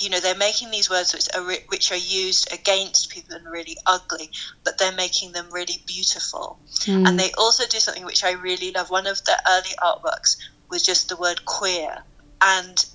you 0.00 0.08
know 0.08 0.18
they're 0.20 0.36
making 0.36 0.70
these 0.70 0.88
words 0.88 1.12
which 1.12 1.28
are 1.34 1.44
which 1.68 1.92
are 1.92 1.96
used 1.96 2.52
against 2.52 3.10
people 3.10 3.36
and 3.36 3.46
really 3.46 3.76
ugly 3.86 4.30
but 4.64 4.78
they're 4.78 4.92
making 4.92 5.32
them 5.32 5.46
really 5.50 5.82
beautiful 5.86 6.58
mm. 6.80 7.06
and 7.06 7.20
they 7.20 7.30
also 7.32 7.64
do 7.66 7.78
something 7.78 8.04
which 8.04 8.24
i 8.24 8.32
really 8.32 8.72
love 8.72 8.90
one 8.90 9.06
of 9.06 9.22
the 9.24 9.42
early 9.50 9.74
artworks 9.82 10.36
was 10.70 10.82
just 10.82 11.08
the 11.08 11.16
word 11.16 11.44
queer 11.44 11.98
and 12.40 12.86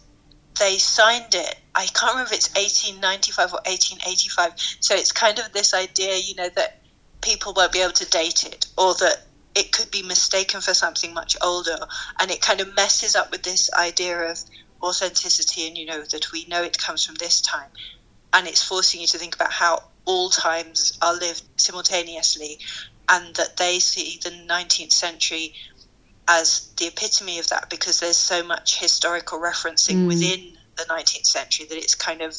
they 0.59 0.77
signed 0.77 1.35
it 1.35 1.55
i 1.75 1.85
can't 1.85 2.13
remember 2.13 2.33
if 2.33 2.37
it's 2.37 2.49
1895 2.55 3.53
or 3.53 3.61
1885 3.65 4.53
so 4.79 4.95
it's 4.95 5.11
kind 5.11 5.37
of 5.37 5.51
this 5.53 5.73
idea 5.73 6.17
you 6.17 6.33
know 6.35 6.49
that 6.55 6.81
people 7.21 7.53
won't 7.53 7.71
be 7.71 7.81
able 7.81 7.91
to 7.91 8.09
date 8.09 8.45
it 8.45 8.65
or 8.77 8.93
that 8.95 9.21
it 9.55 9.71
could 9.71 9.89
be 9.89 10.03
mistaken 10.03 10.59
for 10.59 10.73
something 10.73 11.13
much 11.13 11.37
older 11.41 11.77
and 12.19 12.29
it 12.29 12.41
kind 12.41 12.59
of 12.59 12.75
messes 12.75 13.15
up 13.15 13.31
with 13.31 13.41
this 13.43 13.71
idea 13.73 14.31
of 14.31 14.37
authenticity 14.82 15.67
and 15.67 15.77
you 15.77 15.86
know 15.86 16.01
that 16.01 16.32
we 16.32 16.46
know 16.46 16.63
it 16.63 16.77
comes 16.77 17.05
from 17.05 17.15
this 17.15 17.41
time 17.41 17.70
and 18.34 18.48
it's 18.48 18.62
forcing 18.62 19.01
you 19.01 19.08
to 19.08 19.17
think 19.17 19.36
about 19.36 19.51
how 19.51 19.82
all 20.05 20.29
times 20.29 20.98
are 21.01 21.15
lived 21.15 21.44
simultaneously 21.58 22.60
and 23.10 23.36
that 23.36 23.58
they 23.58 23.79
see 23.79 24.20
the 24.24 24.29
19th 24.29 24.91
century 24.91 25.53
as 26.27 26.72
the 26.77 26.88
epitome 26.88 27.39
of 27.39 27.48
that 27.50 27.70
because 27.70 28.00
there's 28.00 28.17
so 28.17 28.44
much 28.44 28.79
historical 28.79 29.39
referencing 29.39 30.03
mm. 30.03 30.08
within 30.08 30.58
the 30.75 30.84
19th 30.84 31.25
century 31.25 31.65
that 31.67 31.77
it's 31.77 31.96
kind 31.96 32.22
of 32.22 32.36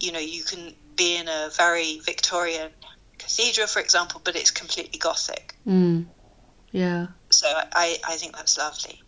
you 0.00 0.12
know 0.12 0.18
you 0.18 0.42
can 0.42 0.74
be 0.96 1.16
in 1.16 1.28
a 1.28 1.50
very 1.56 2.00
victorian 2.00 2.70
cathedral 3.18 3.66
for 3.66 3.80
example 3.80 4.20
but 4.24 4.36
it's 4.36 4.50
completely 4.50 4.98
gothic 4.98 5.54
mm. 5.66 6.04
yeah 6.72 7.06
so 7.30 7.46
I, 7.72 7.98
I 8.06 8.16
think 8.16 8.36
that's 8.36 8.58
lovely 8.58 9.00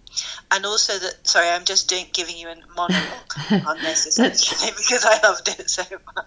and 0.50 0.64
also 0.66 0.98
that 0.98 1.26
sorry 1.26 1.48
i'm 1.48 1.64
just 1.64 1.88
doing 1.88 2.06
giving 2.12 2.36
you 2.36 2.48
a 2.48 2.54
monologue 2.76 3.32
on 3.66 3.78
this 3.80 4.06
essentially 4.06 4.70
because 4.76 5.04
i 5.04 5.18
loved 5.26 5.48
it 5.48 5.68
so 5.68 5.82
much. 6.14 6.26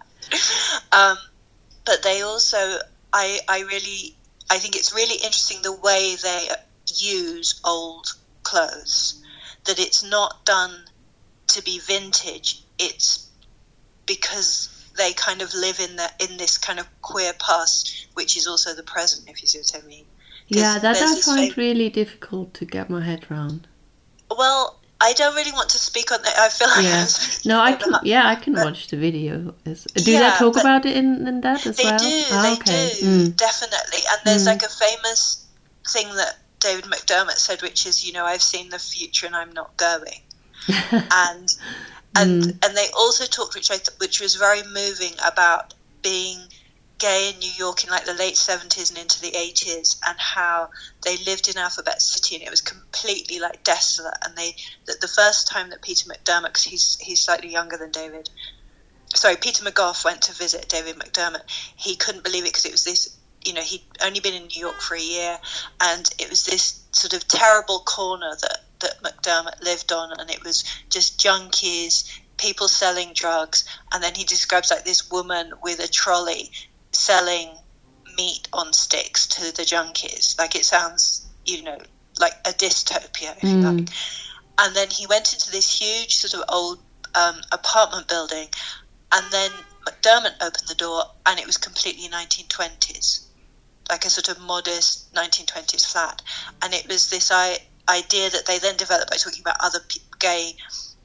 Um, 0.91 1.17
but 1.85 2.03
they 2.03 2.21
also 2.21 2.57
i 3.13 3.39
i 3.49 3.61
really 3.61 4.15
i 4.49 4.57
think 4.57 4.75
it's 4.75 4.93
really 4.93 5.15
interesting 5.15 5.61
the 5.61 5.75
way 5.75 6.15
they 6.21 6.47
use 6.87 7.59
old 7.65 8.07
clothes 8.43 9.21
that 9.65 9.79
it's 9.79 10.03
not 10.03 10.45
done 10.45 10.71
to 11.47 11.61
be 11.63 11.79
vintage. 11.79 12.63
It's 12.79 13.29
because 14.05 14.69
they 14.97 15.13
kind 15.13 15.41
of 15.41 15.53
live 15.53 15.79
in 15.79 15.95
the 15.95 16.09
in 16.19 16.37
this 16.37 16.57
kind 16.57 16.79
of 16.79 16.87
queer 17.01 17.33
past 17.39 18.07
which 18.13 18.35
is 18.35 18.45
also 18.45 18.75
the 18.75 18.83
present 18.83 19.29
if 19.29 19.41
you 19.41 19.47
see 19.47 19.59
what 19.59 19.83
i 19.83 19.87
mean. 19.87 20.05
Yeah 20.47 20.79
that 20.79 20.97
i 20.97 21.21
find 21.21 21.57
really 21.57 21.89
difficult 21.89 22.53
to 22.55 22.65
get 22.65 22.89
my 22.89 23.01
head 23.01 23.25
around 23.31 23.67
well, 24.37 24.79
I 25.01 25.13
don't 25.13 25.35
really 25.35 25.51
want 25.51 25.69
to 25.69 25.79
speak 25.79 26.11
on 26.11 26.21
that. 26.21 26.37
I 26.37 26.49
feel 26.49 26.67
like 26.69 26.83
yeah. 26.83 27.07
no, 27.45 27.59
I 27.59 27.73
can. 27.73 27.93
Yeah, 28.03 28.27
I 28.27 28.35
can 28.35 28.53
watch 28.53 28.87
the 28.87 28.97
video. 28.97 29.55
Do 29.65 30.11
yeah, 30.11 30.29
they 30.29 30.37
talk 30.37 30.57
about 30.57 30.85
it 30.85 30.95
in, 30.95 31.27
in 31.27 31.41
that 31.41 31.65
as 31.65 31.77
they 31.77 31.85
well? 31.85 31.97
Do, 31.97 32.05
oh, 32.05 32.43
they 32.43 32.53
okay. 32.53 32.91
do. 32.99 33.05
Mm. 33.05 33.35
Definitely. 33.35 33.99
And 34.11 34.21
there's 34.25 34.43
mm. 34.43 34.47
like 34.47 34.61
a 34.61 34.69
famous 34.69 35.47
thing 35.87 36.07
that 36.15 36.37
David 36.59 36.85
McDermott 36.85 37.37
said, 37.37 37.63
which 37.63 37.87
is, 37.87 38.05
you 38.05 38.13
know, 38.13 38.25
I've 38.25 38.43
seen 38.43 38.69
the 38.69 38.77
future 38.77 39.25
and 39.25 39.35
I'm 39.35 39.51
not 39.53 39.75
going. 39.77 40.21
and 40.91 41.55
and 42.15 42.43
mm. 42.43 42.65
and 42.65 42.77
they 42.77 42.87
also 42.95 43.25
talked, 43.25 43.55
which 43.55 43.71
I 43.71 43.77
th- 43.77 43.97
which 43.97 44.21
was 44.21 44.35
very 44.35 44.61
moving 44.71 45.13
about 45.25 45.73
being 46.03 46.37
gay 47.01 47.31
in 47.33 47.39
New 47.39 47.51
York 47.57 47.83
in 47.83 47.89
like 47.89 48.05
the 48.05 48.13
late 48.13 48.35
70s 48.35 48.89
and 48.89 48.99
into 48.99 49.19
the 49.21 49.31
80s 49.31 49.97
and 50.07 50.19
how 50.19 50.69
they 51.03 51.17
lived 51.25 51.49
in 51.49 51.57
Alphabet 51.57 51.99
City 51.99 52.35
and 52.35 52.43
it 52.43 52.51
was 52.51 52.61
completely 52.61 53.39
like 53.39 53.63
desolate. 53.63 54.13
And 54.23 54.37
they 54.37 54.55
that 54.85 55.01
the 55.01 55.07
first 55.07 55.47
time 55.47 55.71
that 55.71 55.81
Peter 55.81 56.07
McDermott 56.07 56.49
because 56.49 56.63
he's 56.63 56.97
he's 57.01 57.21
slightly 57.21 57.51
younger 57.51 57.75
than 57.75 57.89
David 57.89 58.29
sorry 59.15 59.35
Peter 59.35 59.65
McGough 59.65 60.05
went 60.05 60.21
to 60.23 60.33
visit 60.33 60.69
David 60.69 60.97
McDermott 60.97 61.41
he 61.75 61.95
couldn't 61.95 62.23
believe 62.23 62.43
it 62.43 62.53
because 62.53 62.65
it 62.65 62.71
was 62.71 62.83
this 62.83 63.17
you 63.43 63.53
know 63.53 63.61
he'd 63.61 63.81
only 64.03 64.19
been 64.19 64.35
in 64.35 64.45
New 64.47 64.61
York 64.61 64.79
for 64.79 64.95
a 64.95 65.01
year 65.01 65.39
and 65.81 66.07
it 66.19 66.29
was 66.29 66.45
this 66.45 66.85
sort 66.91 67.13
of 67.13 67.27
terrible 67.27 67.79
corner 67.79 68.31
that 68.41 68.59
that 68.79 69.01
McDermott 69.01 69.63
lived 69.63 69.91
on 69.91 70.19
and 70.19 70.29
it 70.29 70.43
was 70.43 70.63
just 70.91 71.19
junkies 71.19 72.07
people 72.37 72.67
selling 72.67 73.13
drugs 73.13 73.65
and 73.91 74.03
then 74.03 74.13
he 74.13 74.23
describes 74.23 74.69
like 74.69 74.83
this 74.83 75.09
woman 75.11 75.51
with 75.63 75.79
a 75.79 75.87
trolley 75.87 76.51
selling 77.01 77.49
meat 78.15 78.47
on 78.53 78.71
sticks 78.73 79.25
to 79.27 79.55
the 79.55 79.63
junkies. 79.63 80.37
Like 80.37 80.55
it 80.55 80.65
sounds, 80.65 81.27
you 81.45 81.63
know, 81.63 81.77
like 82.19 82.33
a 82.45 82.51
dystopia, 82.51 83.35
if 83.37 83.41
mm. 83.41 83.51
you 83.51 83.57
like. 83.57 83.89
And 84.59 84.75
then 84.75 84.89
he 84.89 85.07
went 85.07 85.33
into 85.33 85.51
this 85.51 85.79
huge 85.79 86.15
sort 86.15 86.33
of 86.35 86.43
old 86.49 86.79
um, 87.15 87.41
apartment 87.51 88.07
building, 88.07 88.47
and 89.11 89.31
then 89.31 89.51
McDermott 89.87 90.35
opened 90.41 90.67
the 90.67 90.75
door, 90.75 91.03
and 91.25 91.39
it 91.39 91.47
was 91.47 91.57
completely 91.57 92.07
1920s, 92.09 93.25
like 93.89 94.05
a 94.05 94.09
sort 94.09 94.29
of 94.29 94.39
modest 94.39 95.11
1920s 95.15 95.91
flat. 95.91 96.21
And 96.61 96.73
it 96.73 96.87
was 96.87 97.09
this 97.09 97.31
I- 97.31 97.59
idea 97.89 98.29
that 98.29 98.45
they 98.45 98.59
then 98.59 98.77
developed 98.77 99.09
by 99.09 99.17
talking 99.17 99.41
about 99.41 99.57
other 99.59 99.79
p- 99.87 100.01
gay 100.19 100.53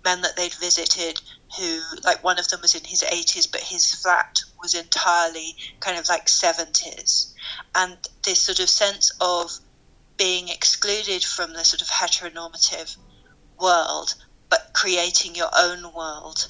men 0.04 0.20
that 0.20 0.36
they'd 0.36 0.54
visited 0.54 1.20
who 1.56 1.80
like 2.04 2.22
one 2.22 2.38
of 2.38 2.48
them 2.48 2.60
was 2.60 2.74
in 2.74 2.84
his 2.84 3.02
80s 3.02 3.50
but 3.50 3.60
his 3.60 3.94
flat 3.94 4.40
was 4.60 4.74
entirely 4.74 5.56
kind 5.80 5.98
of 5.98 6.08
like 6.08 6.26
70s 6.26 7.32
and 7.74 7.96
this 8.24 8.40
sort 8.40 8.60
of 8.60 8.68
sense 8.68 9.12
of 9.20 9.50
being 10.16 10.48
excluded 10.48 11.24
from 11.24 11.52
the 11.52 11.64
sort 11.64 11.82
of 11.82 11.88
heteronormative 11.88 12.96
world 13.60 14.14
but 14.48 14.70
creating 14.72 15.34
your 15.34 15.50
own 15.58 15.92
world 15.94 16.48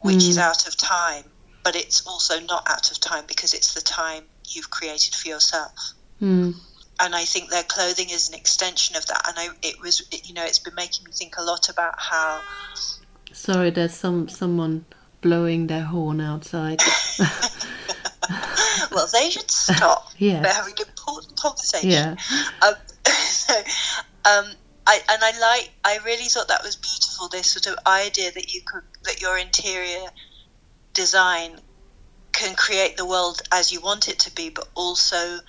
which 0.00 0.16
mm. 0.16 0.28
is 0.28 0.38
out 0.38 0.66
of 0.66 0.76
time 0.76 1.24
but 1.62 1.76
it's 1.76 2.06
also 2.06 2.38
not 2.40 2.68
out 2.68 2.90
of 2.90 3.00
time 3.00 3.24
because 3.26 3.54
it's 3.54 3.74
the 3.74 3.80
time 3.80 4.22
you've 4.44 4.70
created 4.70 5.14
for 5.14 5.28
yourself 5.28 5.92
mm. 6.20 6.54
and 7.00 7.14
I 7.14 7.24
think 7.24 7.50
their 7.50 7.62
clothing 7.62 8.10
is 8.10 8.28
an 8.28 8.34
extension 8.34 8.96
of 8.96 9.06
that 9.06 9.28
and 9.28 9.38
I 9.38 9.48
it 9.62 9.80
was 9.80 10.06
you 10.24 10.34
know 10.34 10.44
it's 10.44 10.58
been 10.58 10.74
making 10.74 11.04
me 11.04 11.12
think 11.12 11.36
a 11.38 11.42
lot 11.42 11.68
about 11.68 11.94
how 11.98 12.40
Sorry, 13.36 13.68
there's 13.68 13.92
some 13.92 14.28
someone 14.30 14.86
blowing 15.20 15.66
their 15.66 15.84
horn 15.84 16.22
outside. 16.22 16.80
well, 18.90 19.06
they 19.12 19.28
should 19.28 19.50
stop. 19.50 20.08
yeah. 20.18 20.40
They're 20.40 20.54
having 20.54 20.72
an 20.80 20.88
important 20.88 21.36
conversation. 21.38 21.90
Yeah. 21.90 22.16
Um, 22.66 22.74
so, 23.06 23.54
um, 24.24 24.46
I, 24.86 25.00
and 25.10 25.22
I 25.22 25.38
like, 25.38 25.70
I 25.84 25.98
really 26.04 26.24
thought 26.24 26.48
that 26.48 26.62
was 26.64 26.76
beautiful. 26.76 27.28
This 27.28 27.50
sort 27.50 27.66
of 27.66 27.78
idea 27.86 28.32
that 28.32 28.54
you 28.54 28.62
could, 28.62 28.84
that 29.04 29.20
your 29.20 29.36
interior 29.36 30.08
design 30.94 31.60
can 32.32 32.56
create 32.56 32.96
the 32.96 33.04
world 33.04 33.42
as 33.52 33.70
you 33.70 33.82
want 33.82 34.08
it 34.08 34.18
to 34.20 34.34
be, 34.34 34.48
but 34.48 34.66
also, 34.74 35.40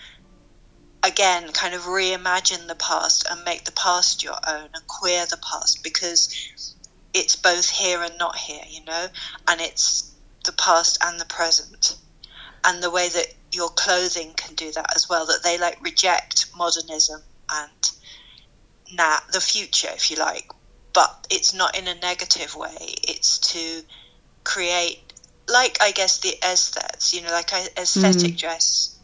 again, 1.04 1.54
kind 1.54 1.74
of 1.74 1.84
reimagine 1.84 2.68
the 2.68 2.76
past 2.76 3.26
and 3.32 3.46
make 3.46 3.64
the 3.64 3.72
past 3.72 4.26
your 4.26 4.38
own 4.46 4.70
and 4.74 4.88
queer 4.88 5.26
the 5.26 5.38
past 5.38 5.84
because 5.84 6.76
it's 7.14 7.36
both 7.36 7.70
here 7.70 8.02
and 8.02 8.18
not 8.18 8.36
here, 8.36 8.64
you 8.68 8.84
know, 8.86 9.08
and 9.48 9.62
it's 9.62 10.14
the 10.46 10.52
past 10.54 10.98
and 11.04 11.20
the 11.20 11.26
present. 11.26 11.98
And 12.64 12.84
the 12.84 12.92
way 12.92 13.08
that 13.10 13.28
your 13.52 13.70
clothing 13.70 14.34
can 14.36 14.56
do 14.56 14.72
that 14.74 14.96
as 14.96 15.08
well, 15.10 15.26
that 15.28 15.44
they 15.44 15.58
like 15.58 15.82
reject 15.82 16.48
modernism 16.56 17.22
and 17.52 17.92
now 18.94 19.18
the 19.32 19.42
future, 19.42 19.90
if 19.92 20.12
you 20.12 20.18
like, 20.18 20.50
but 20.94 21.28
it's 21.30 21.54
not 21.54 21.78
in 21.78 21.88
a 21.88 21.96
negative 21.96 22.56
way. 22.56 22.76
It's 22.80 23.40
to 23.54 23.84
create, 24.44 25.02
like 25.48 25.78
I 25.82 25.92
guess 25.92 26.20
the 26.20 26.34
aesthetics, 26.44 27.14
you 27.14 27.22
know, 27.22 27.32
like 27.32 27.52
aesthetic 27.78 28.34
mm. 28.34 28.38
dress 28.38 28.98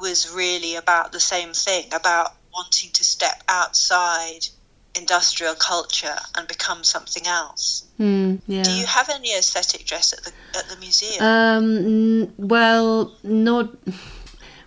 was 0.00 0.32
really 0.32 0.76
about 0.76 1.12
the 1.12 1.20
same 1.20 1.52
thing, 1.52 1.92
about 1.94 2.34
wanting 2.52 2.90
to 2.90 3.04
step 3.04 3.42
outside 3.48 4.46
industrial 4.94 5.54
culture 5.54 6.16
and 6.36 6.46
become 6.48 6.84
something 6.84 7.26
else. 7.26 7.86
Mm, 7.98 8.40
yeah. 8.46 8.62
Do 8.62 8.72
you 8.72 8.86
have 8.86 9.08
any 9.08 9.36
aesthetic 9.36 9.86
dress 9.86 10.12
at 10.12 10.24
the 10.24 10.32
at 10.58 10.68
the 10.68 10.76
museum? 10.76 11.22
Um, 11.22 12.32
well, 12.36 13.14
not. 13.22 13.70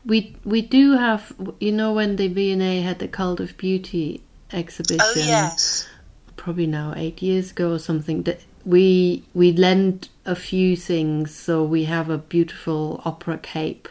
We 0.05 0.35
we 0.45 0.61
do 0.61 0.93
have 0.93 1.33
you 1.59 1.71
know 1.71 1.91
when 1.93 2.15
the 2.17 2.27
V&A 2.27 2.81
had 2.81 2.99
the 2.99 3.07
Cult 3.07 3.39
of 3.39 3.57
Beauty 3.57 4.21
exhibition. 4.51 5.01
Oh 5.01 5.13
yes. 5.15 5.87
Probably 6.37 6.67
now 6.67 6.93
eight 6.95 7.21
years 7.23 7.51
ago 7.51 7.71
or 7.71 7.79
something. 7.79 8.21
That 8.23 8.41
we 8.65 9.23
we 9.33 9.51
lend 9.51 10.09
a 10.25 10.35
few 10.35 10.75
things. 10.75 11.33
So 11.35 11.63
we 11.63 11.85
have 11.85 12.09
a 12.09 12.19
beautiful 12.19 13.01
opera 13.03 13.39
cape, 13.39 13.87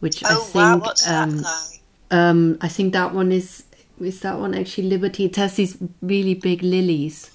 which 0.00 0.24
I 0.24 0.34
Oh 0.34 0.40
think 0.40 0.84
wow, 0.84 0.92
um, 1.06 1.42
like? 1.42 1.80
um, 2.10 2.58
I 2.62 2.68
think 2.68 2.94
that 2.94 3.12
one 3.14 3.30
is 3.30 3.64
is 4.04 4.20
that 4.20 4.38
one 4.38 4.54
actually 4.54 4.88
Liberty. 4.88 5.24
It 5.24 5.36
has 5.36 5.56
these 5.56 5.76
really 6.00 6.34
big 6.34 6.62
lilies 6.62 7.30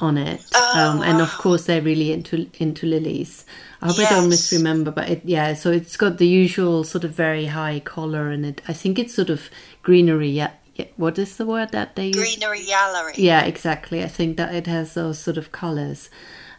on 0.00 0.18
it, 0.18 0.44
Oh, 0.54 0.72
um, 0.74 1.02
and 1.02 1.20
of 1.20 1.30
course 1.38 1.66
they're 1.66 1.80
really 1.80 2.12
into 2.12 2.48
into 2.58 2.86
lilies. 2.86 3.44
I 3.80 3.86
hope 3.86 3.98
I 4.00 4.10
don't 4.10 4.28
misremember, 4.28 4.90
but 4.90 5.08
it, 5.08 5.22
yeah. 5.24 5.54
So 5.54 5.70
it's 5.70 5.96
got 5.96 6.18
the 6.18 6.26
usual 6.26 6.84
sort 6.84 7.04
of 7.04 7.12
very 7.12 7.46
high 7.46 7.80
collar, 7.80 8.28
and 8.28 8.44
it. 8.44 8.60
I 8.66 8.72
think 8.72 8.98
it's 8.98 9.14
sort 9.14 9.30
of 9.30 9.48
greenery. 9.82 10.28
Yeah, 10.30 10.50
yeah. 10.74 10.86
What 10.96 11.18
is 11.18 11.36
the 11.36 11.46
word 11.46 11.70
that 11.70 11.94
they 11.94 12.08
use? 12.08 12.16
Greenery-yallery. 12.16 13.14
Yeah, 13.16 13.44
exactly. 13.44 14.02
I 14.02 14.08
think 14.08 14.36
that 14.38 14.54
it 14.54 14.66
has 14.66 14.94
those 14.94 15.18
sort 15.18 15.36
of 15.36 15.52
colors. 15.52 16.10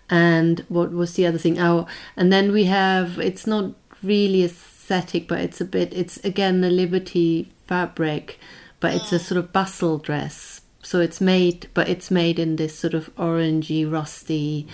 And 0.10 0.66
what 0.70 0.92
was 0.92 1.16
the 1.16 1.26
other 1.26 1.38
thing? 1.38 1.60
Oh, 1.60 1.88
and 2.16 2.32
then 2.32 2.52
we 2.52 2.66
have 2.66 3.20
it's 3.20 3.48
not 3.48 3.72
really 4.02 4.44
aesthetic, 4.44 5.28
but 5.28 5.40
it's 5.40 5.60
a 5.62 5.66
bit. 5.66 5.94
It's 5.94 6.18
again 6.24 6.64
a 6.64 6.70
Liberty 6.70 7.52
fabric, 7.68 8.40
but 8.84 8.94
it's 8.94 9.14
a 9.14 9.18
sort 9.20 9.38
of 9.40 9.54
bustle 9.54 9.98
dress. 9.98 10.60
So 10.84 11.00
it's 11.00 11.22
made, 11.22 11.70
but 11.74 11.88
it's 11.88 12.12
made 12.12 12.38
in 12.38 12.58
this 12.58 12.78
sort 12.78 12.94
of 12.94 13.10
orangey, 13.16 13.90
rusty, 13.90 14.68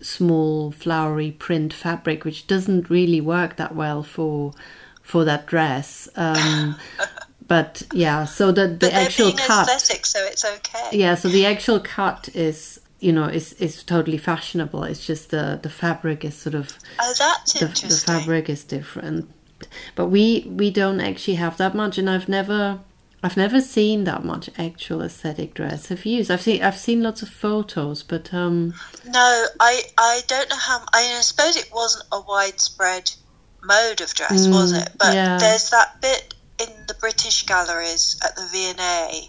small, 0.00 0.72
flowery 0.72 1.30
print 1.30 1.72
fabric, 1.72 2.24
which 2.24 2.48
doesn't 2.48 2.90
really 2.90 3.20
work 3.20 3.56
that 3.56 3.74
well 3.76 4.02
for 4.02 4.52
for 5.02 5.24
that 5.24 5.46
dress. 5.46 6.08
Um, 6.16 6.74
but 7.46 7.82
yeah, 7.92 8.24
so 8.24 8.50
the 8.50 8.66
the 8.66 8.88
But 8.88 8.92
actual 8.94 9.32
cut 9.32 9.68
aesthetic, 9.68 10.06
so 10.06 10.18
it's 10.26 10.44
okay. 10.44 10.88
yeah 10.98 11.14
so 11.14 11.28
the 11.28 11.46
actual 11.46 11.78
cut 11.78 12.28
is 12.34 12.80
you 12.98 13.12
know 13.12 13.26
is 13.26 13.52
is 13.54 13.82
totally 13.84 14.18
fashionable 14.18 14.82
it's 14.84 15.06
just 15.06 15.30
the 15.30 15.58
the 15.62 15.70
fabric 15.70 16.24
is 16.24 16.34
sort 16.36 16.54
of 16.54 16.78
Oh, 17.00 17.14
that's 17.18 17.52
the, 17.54 17.66
the 17.66 18.02
fabric 18.06 18.48
is 18.48 18.64
different 18.64 19.28
but 19.96 20.06
we 20.06 20.46
we 20.48 20.70
don't 20.70 21.00
actually 21.00 21.36
have 21.36 21.56
that 21.58 21.74
much 21.74 21.98
and 21.98 22.08
i've 22.08 22.28
never 22.28 22.78
i've 23.22 23.36
never 23.36 23.60
seen 23.60 24.04
that 24.04 24.24
much 24.24 24.50
actual 24.58 25.02
aesthetic 25.02 25.54
dress 25.54 25.88
have 25.88 26.04
you 26.04 26.24
i've 26.30 26.40
seen 26.42 26.62
i've 26.62 26.76
seen 26.78 27.02
lots 27.02 27.22
of 27.22 27.28
photos 27.28 28.02
but 28.02 28.32
um 28.34 28.74
No, 29.06 29.46
I 29.60 29.82
I 29.98 30.20
don't 30.28 30.48
know 30.48 30.56
how. 30.56 30.84
I, 30.94 31.20
suppose 31.22 31.56
it 31.56 31.70
wasn't 31.74 32.04
a 32.12 32.20
widespread 32.20 33.10
mode 33.64 34.00
of 34.00 34.14
dress, 34.14 34.48
was 34.50 34.72
it? 34.72 34.88
But 34.98 35.08
Mm, 35.08 35.14
yeah. 35.14 35.38
there's 35.38 35.70
that 35.70 36.00
bit 36.00 36.34
in 36.58 36.68
the 36.86 36.94
British 36.94 37.44
galleries 37.46 38.16
at 38.24 38.34
the 38.36 38.46
V&A 38.52 39.28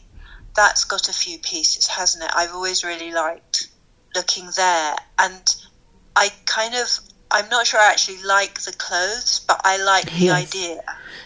that's 0.56 0.84
got 0.86 1.10
a 1.10 1.14
few 1.14 1.40
pieces, 1.40 1.88
hasn't 1.88 2.24
it? 2.24 2.32
I've 2.36 2.54
always 2.54 2.84
really 2.84 3.12
liked 3.12 3.68
looking 4.16 4.48
there, 4.56 4.96
and 5.20 5.56
I 6.16 6.30
kind 6.46 6.76
of. 6.76 6.88
I'm 7.32 7.50
not 7.50 7.66
sure 7.66 7.80
I 7.80 7.90
actually 7.90 8.22
like 8.22 8.62
the 8.62 8.74
clothes, 8.74 9.42
but 9.48 9.60
I 9.64 9.78
like 9.84 10.06
the 10.06 10.26
Yes. 10.26 10.54
idea. 10.54 10.82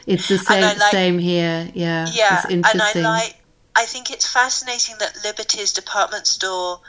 It's 0.08 0.28
the 0.28 0.38
same 0.38 0.62
like- 0.80 0.92
same 0.92 1.20
here 1.20 1.70
yeah 1.74 2.08
Yeah, 2.12 2.38
it's 2.38 2.46
and 2.46 2.66
I 2.66 2.72
interesting 2.72 3.04
like. 3.04 3.36
I 3.76 3.86
think 3.86 4.10
it's 4.10 4.26
fascinating 4.26 4.96
that 5.00 5.20
Liberty's 5.24 5.72
department 5.74 6.26
store 6.26 6.82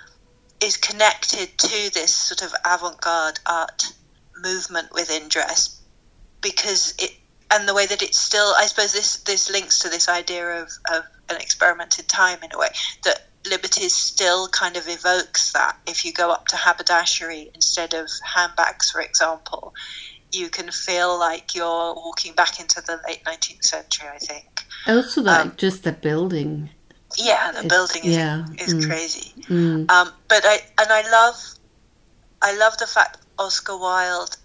is 0.63 0.79
connected 0.79 1.59
to 1.59 1.93
this 1.93 2.15
sort 2.15 2.41
of 2.43 2.55
avant-garde 2.65 3.41
art 3.45 3.93
movement 4.43 4.89
within 4.95 5.29
dress 5.29 5.81
because 6.41 6.95
it 6.99 7.13
and 7.51 7.69
the 7.69 7.75
way 7.75 7.87
that 7.87 8.03
it's 8.03 8.19
still. 8.19 8.55
I 8.57 8.67
suppose 8.67 8.93
this 8.93 9.19
this 9.21 9.51
links 9.51 9.81
to 9.81 9.89
this 9.89 10.09
idea 10.09 10.63
of 10.63 10.71
of 10.91 11.05
an 11.29 11.37
experimented 11.37 12.09
time 12.09 12.39
in 12.43 12.51
a 12.55 12.59
way 12.59 12.69
that 13.05 13.27
Liberty's 13.49 13.95
still 13.95 14.49
kind 14.49 14.77
of 14.77 14.89
evokes 14.89 15.53
that. 15.53 15.77
If 15.87 16.05
you 16.05 16.13
go 16.13 16.31
up 16.31 16.49
to 16.49 16.57
haberdashery 16.57 17.51
instead 17.55 17.95
of 17.95 18.09
handbags, 18.23 18.91
for 18.91 19.01
example, 19.01 19.75
you 20.33 20.49
can 20.51 20.71
feel 20.71 21.19
like 21.19 21.55
you're 21.55 21.95
walking 21.95 22.35
back 22.35 22.61
into 22.61 22.81
the 22.83 23.01
late 23.07 23.23
19th 23.25 23.65
century. 23.65 24.09
I 24.15 24.19
think. 24.19 24.45
also 24.87 25.23
like 25.23 25.41
um, 25.47 25.53
just 25.57 25.85
the 25.85 25.93
building 25.93 26.71
Yeah, 27.17 27.53
the 27.53 27.65
It- 27.65 27.69
building 27.69 28.05
is, 28.05 28.17
yeah, 28.17 28.45
is 28.59 28.75
mm. 28.75 28.87
crazy. 28.87 29.33
mm. 29.49 29.91
Um, 29.91 30.13
but 30.29 30.43
I 30.45 30.57
and 30.81 30.91
I 30.93 31.03
love 31.11 31.37
I 32.43 32.57
love 32.57 32.77
the 32.79 32.87
fact 32.87 33.19
Oscar 33.39 33.77
Wilde 33.77 34.37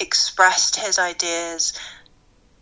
expressed 0.00 0.76
his 0.76 0.98
ideas 0.98 1.72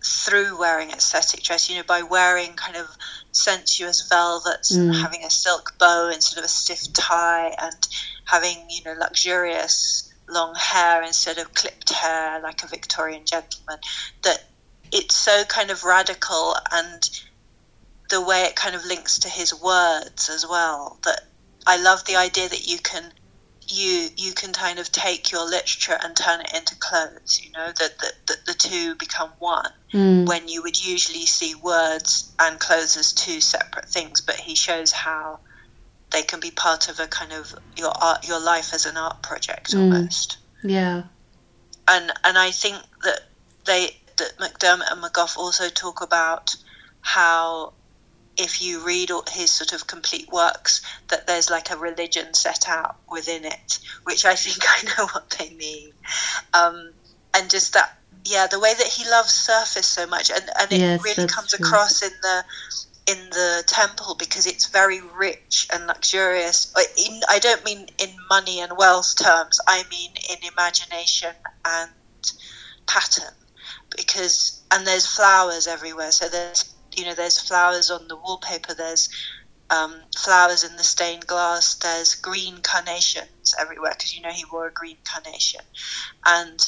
through 0.05 0.59
wearing 0.59 0.91
aesthetic 0.91 1.43
dress. 1.43 1.69
You 1.71 1.77
know, 1.79 1.83
by 1.83 2.03
wearing 2.03 2.53
kind 2.55 2.77
of 2.77 2.87
sensuous 3.33 4.07
velvets 4.09 4.71
and 4.71 4.93
Mm. 4.95 5.01
having 5.03 5.25
a 5.25 5.31
silk 5.31 5.73
bow 5.79 6.09
instead 6.13 6.39
of 6.39 6.45
a 6.45 6.49
stiff 6.49 6.93
tie, 6.93 7.55
and 7.59 7.89
having 8.27 8.67
you 8.71 8.83
know 8.85 8.95
luxurious 8.99 10.06
long 10.29 10.55
hair 10.55 11.03
instead 11.03 11.39
of 11.39 11.55
clipped 11.55 11.91
hair 11.91 12.41
like 12.43 12.63
a 12.63 12.69
Victorian 12.69 13.25
gentleman. 13.25 13.79
That 14.23 14.39
it's 14.93 15.15
so 15.15 15.45
kind 15.45 15.71
of 15.71 15.85
radical 15.85 16.55
and 16.73 17.03
the 18.11 18.25
way 18.25 18.43
it 18.43 18.57
kind 18.57 18.77
of 18.77 18.85
links 18.85 19.19
to 19.21 19.29
his 19.29 19.53
words 19.61 20.29
as 20.29 20.47
well 20.49 20.99
that 21.05 21.21
I 21.67 21.77
love 21.83 22.05
the 22.05 22.17
idea 22.17 22.49
that 22.49 22.67
you 22.67 22.79
can 22.79 23.13
you 23.69 24.09
you 24.17 24.33
can 24.33 24.53
kind 24.53 24.79
of 24.79 24.93
take 24.93 25.33
your 25.33 25.45
literature 25.45 25.99
and 26.01 26.17
turn 26.17 26.41
it 26.41 26.53
into 26.55 26.77
clothes 26.77 27.41
you 27.43 27.51
know 27.51 27.67
that 27.67 27.99
that, 28.01 28.13
that 28.29 28.47
the 28.47 28.55
two 28.55 28.95
become 28.95 29.31
one 29.39 29.71
Mm. 29.95 30.29
when 30.29 30.49
you 30.49 30.63
would 30.63 30.85
usually 30.85 31.27
see 31.27 31.55
words 31.55 32.35
and 32.41 32.59
clothes 32.59 32.97
as 32.97 33.13
two 33.13 33.41
separate 33.41 33.89
things 33.89 34.21
but 34.21 34.35
he 34.37 34.55
shows 34.55 34.93
how 34.93 35.41
they 36.13 36.23
can 36.23 36.41
be 36.41 36.51
part 36.51 36.89
of 36.89 37.01
a 37.01 37.07
kind 37.07 37.33
of 37.33 37.55
your 37.77 37.93
art 38.01 38.27
your 38.27 38.41
life 38.41 38.73
as 38.75 38.87
an 38.87 38.97
art 38.97 39.23
project 39.23 39.73
Mm. 39.73 39.93
almost 39.95 40.39
yeah 40.63 41.05
and 41.89 42.13
and 42.25 42.39
I 42.39 42.51
think 42.51 42.77
that 43.03 43.21
they 43.65 43.91
that 44.17 44.39
McDermott 44.39 44.91
and 44.91 45.03
McGough 45.03 45.37
also 45.37 45.69
talk 45.69 46.01
about 46.03 46.55
how 47.01 47.75
if 48.39 48.61
you 48.61 48.85
read 48.85 49.11
all 49.11 49.25
his 49.31 49.51
sort 49.51 49.73
of 49.73 49.87
complete 49.87 50.29
works 50.33 50.83
that 51.09 51.27
there's 51.27 51.49
like 51.51 51.71
a 51.71 51.77
religion 51.77 52.35
set 52.35 52.69
out 52.69 52.97
within 53.11 53.45
it 53.45 53.79
which 54.05 54.25
I 54.25 54.35
think 54.35 54.59
I 54.69 54.83
know 54.99 55.07
what 55.13 55.31
they 55.39 55.55
mean 55.55 55.91
um, 56.55 56.93
and 57.35 57.51
just 57.51 57.75
that 57.75 57.91
yeah 58.25 58.47
the 58.47 58.61
way 58.61 58.73
that 58.75 58.87
he 58.87 59.09
loves 59.09 59.33
surface 59.33 59.87
so 59.87 60.07
much 60.07 60.31
and, 60.31 60.43
and 60.61 60.73
it 60.73 60.81
Yes, 60.81 61.05
really 61.05 61.29
comes 61.29 61.53
true. 61.53 61.67
across 61.67 62.03
in 62.03 62.11
the 62.23 62.45
in 63.07 63.31
the 63.31 63.63
temple 63.67 64.17
because 64.19 64.47
it's 64.47 64.67
very 64.67 65.01
rich 65.01 65.69
and 65.73 65.87
luxurious. 65.87 66.75
In, 66.97 67.21
I 67.29 67.39
don't 67.39 67.65
mean 67.65 67.87
in 67.99 68.11
money 68.29 68.61
and 68.61 68.77
wealth 68.77 69.15
terms. 69.17 69.61
I 69.67 69.85
mean 69.91 70.11
in 70.29 70.39
imagination 70.53 71.35
and 71.65 71.91
pattern. 72.87 73.35
Because 73.97 74.63
and 74.73 74.87
there's 74.87 75.07
flowers 75.07 75.67
everywhere. 75.67 76.11
So 76.11 76.29
there's 76.29 76.75
you 76.97 77.05
know 77.05 77.15
there's 77.15 77.39
flowers 77.39 77.91
on 77.91 78.09
the 78.09 78.17
wallpaper. 78.17 78.75
There's 78.75 79.09
um, 79.71 79.95
flowers 80.17 80.65
in 80.65 80.77
the 80.77 80.83
stained 80.83 81.27
glass. 81.27 81.77
There's 81.77 82.15
green 82.15 82.59
carnations 82.59 83.55
everywhere 83.59 83.93
because 83.93 84.15
you 84.17 84.23
know 84.23 84.31
he 84.31 84.45
wore 84.53 84.67
a 84.67 84.73
green 84.73 84.97
carnation, 85.05 85.61
and 86.25 86.59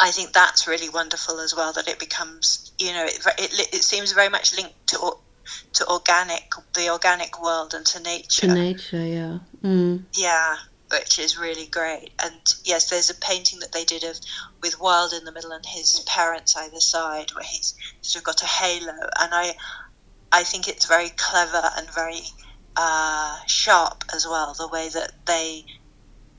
I 0.00 0.10
think 0.10 0.32
that's 0.32 0.66
really 0.66 0.88
wonderful 0.88 1.40
as 1.40 1.54
well. 1.54 1.72
That 1.72 1.88
it 1.88 1.98
becomes 1.98 2.72
you 2.78 2.92
know 2.92 3.04
it 3.04 3.20
it, 3.38 3.74
it 3.74 3.82
seems 3.82 4.12
very 4.12 4.28
much 4.28 4.56
linked 4.56 4.86
to 4.88 5.12
to 5.72 5.86
organic 5.88 6.50
the 6.74 6.90
organic 6.90 7.42
world 7.42 7.74
and 7.74 7.86
to 7.86 8.02
nature. 8.02 8.46
to 8.46 8.54
nature 8.54 9.06
yeah 9.06 9.38
mm. 9.62 10.04
Yeah, 10.14 10.56
which 10.90 11.18
is 11.18 11.38
really 11.38 11.66
great. 11.66 12.10
And 12.22 12.40
yes, 12.64 12.90
there's 12.90 13.10
a 13.10 13.14
painting 13.14 13.60
that 13.60 13.72
they 13.72 13.84
did 13.84 14.04
of 14.04 14.18
with 14.62 14.80
Wilde 14.80 15.12
in 15.12 15.24
the 15.24 15.32
middle 15.32 15.52
and 15.52 15.64
his 15.64 16.04
parents 16.06 16.56
either 16.56 16.80
side, 16.80 17.30
where 17.34 17.44
he's 17.44 17.74
sort 18.00 18.22
of 18.22 18.26
got 18.26 18.42
a 18.42 18.46
halo. 18.46 18.92
And 19.20 19.34
I, 19.34 19.54
I 20.32 20.44
think 20.44 20.68
it's 20.68 20.86
very 20.86 21.10
clever 21.10 21.62
and 21.76 21.88
very 21.94 22.22
uh, 22.76 23.36
sharp 23.46 24.04
as 24.14 24.26
well. 24.26 24.54
The 24.54 24.68
way 24.68 24.88
that 24.88 25.12
they 25.26 25.64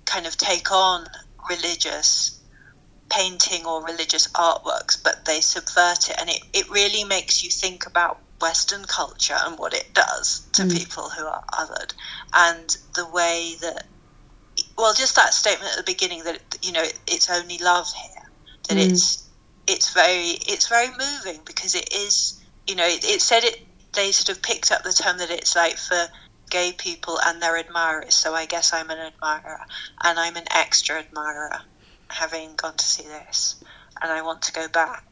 kind 0.06 0.26
of 0.26 0.36
take 0.38 0.72
on 0.72 1.06
religious 1.50 2.41
painting 3.10 3.65
or 3.65 3.84
religious 3.84 4.28
artworks, 4.30 5.02
but 5.04 5.26
they 5.26 5.41
subvert 5.41 6.10
it, 6.10 6.15
and 6.19 6.30
it, 6.30 6.41
it 6.54 6.69
really 6.69 7.04
makes 7.04 7.43
you 7.43 7.50
think 7.50 7.86
about 7.86 8.19
Western 8.41 8.86
culture 8.86 9.38
and 9.45 9.58
what 9.60 9.73
it 9.73 9.93
does 9.93 10.47
to 10.54 10.63
Mm. 10.63 10.71
people 10.78 11.10
who 11.10 11.25
are 11.25 11.43
othered, 11.54 11.93
and 12.34 12.75
the 12.95 13.08
way 13.08 13.56
that, 13.62 13.84
well, 14.78 14.93
just 14.93 15.15
that 15.15 15.34
statement 15.34 15.71
at 15.71 15.78
the 15.78 15.91
beginning 15.91 16.23
that 16.25 16.41
you 16.62 16.71
know 16.71 16.84
it, 16.84 16.99
it's 17.08 17.30
only 17.30 17.58
love 17.60 17.88
here, 17.93 18.23
that 18.69 18.78
Mm. 18.78 18.91
it's 18.91 19.30
it's 19.67 19.93
very 19.93 20.32
it's 20.47 20.67
very 20.69 20.89
moving 20.97 21.43
because 21.45 21.75
it 21.75 21.93
is 21.93 22.39
you 22.67 22.75
know 22.75 22.88
it, 22.88 23.04
it 23.04 23.21
said 23.21 23.43
it 23.43 23.56
they 23.93 24.12
sort 24.12 24.30
of 24.36 24.43
picked 24.43 24.71
up 24.71 24.84
the 24.84 24.93
term 24.93 25.17
that 25.17 25.32
it's 25.32 25.56
like 25.56 25.78
for 25.78 26.08
gay 26.52 26.73
people 26.73 27.19
and 27.25 27.41
their 27.41 27.58
admirers. 27.58 28.15
So 28.15 28.34
I 28.36 28.45
guess 28.45 28.73
I'm 28.73 28.89
an 28.89 28.99
admirer, 28.99 29.60
and 30.04 30.19
I'm 30.19 30.36
an 30.38 30.45
extra 30.56 30.99
admirer, 30.99 31.52
having 32.12 32.56
gone 32.56 32.78
to 32.78 32.86
see 32.86 33.04
this, 33.04 33.62
and 34.02 34.12
I 34.12 34.21
want 34.21 34.43
to 34.43 34.54
go 34.54 34.67
back. 34.69 35.04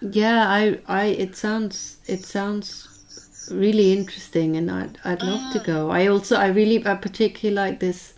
Yeah, 0.00 0.48
I, 0.48 0.80
I, 0.86 1.04
it 1.06 1.36
sounds, 1.36 1.98
it 2.06 2.24
sounds 2.24 3.48
really 3.50 3.92
interesting, 3.92 4.56
and 4.56 4.70
I'd, 4.70 4.98
I'd 5.04 5.22
love 5.22 5.52
to 5.52 5.58
mm. 5.58 5.64
go. 5.64 5.90
I 5.90 6.06
also, 6.06 6.36
I 6.36 6.48
really, 6.48 6.86
I 6.86 6.94
particularly 6.94 7.54
like 7.54 7.80
this, 7.80 8.14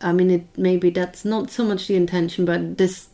I 0.00 0.12
mean, 0.12 0.30
it 0.30 0.46
maybe 0.56 0.90
that's 0.90 1.24
not 1.24 1.50
so 1.50 1.64
much 1.64 1.88
the 1.88 1.96
intention, 1.96 2.44
but 2.44 2.78
this 2.78 3.08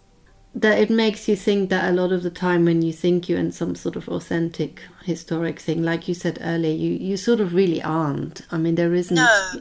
that 0.56 0.78
it 0.78 0.88
makes 0.88 1.28
you 1.28 1.34
think 1.34 1.68
that 1.70 1.90
a 1.90 1.92
lot 1.92 2.12
of 2.12 2.22
the 2.22 2.30
time 2.30 2.64
when 2.64 2.80
you 2.80 2.92
think 2.92 3.28
you're 3.28 3.40
in 3.40 3.50
some 3.50 3.74
sort 3.74 3.96
of 3.96 4.08
authentic 4.08 4.82
historic 5.04 5.58
thing, 5.58 5.82
like 5.82 6.06
you 6.06 6.14
said 6.14 6.38
earlier, 6.42 6.74
you 6.74 6.92
you 6.92 7.16
sort 7.16 7.40
of 7.40 7.54
really 7.54 7.82
aren't. 7.82 8.42
I 8.50 8.58
mean, 8.58 8.76
there 8.76 8.94
isn't, 8.94 9.16
No. 9.16 9.60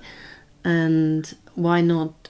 and 0.63 1.33
why 1.55 1.81
not? 1.81 2.22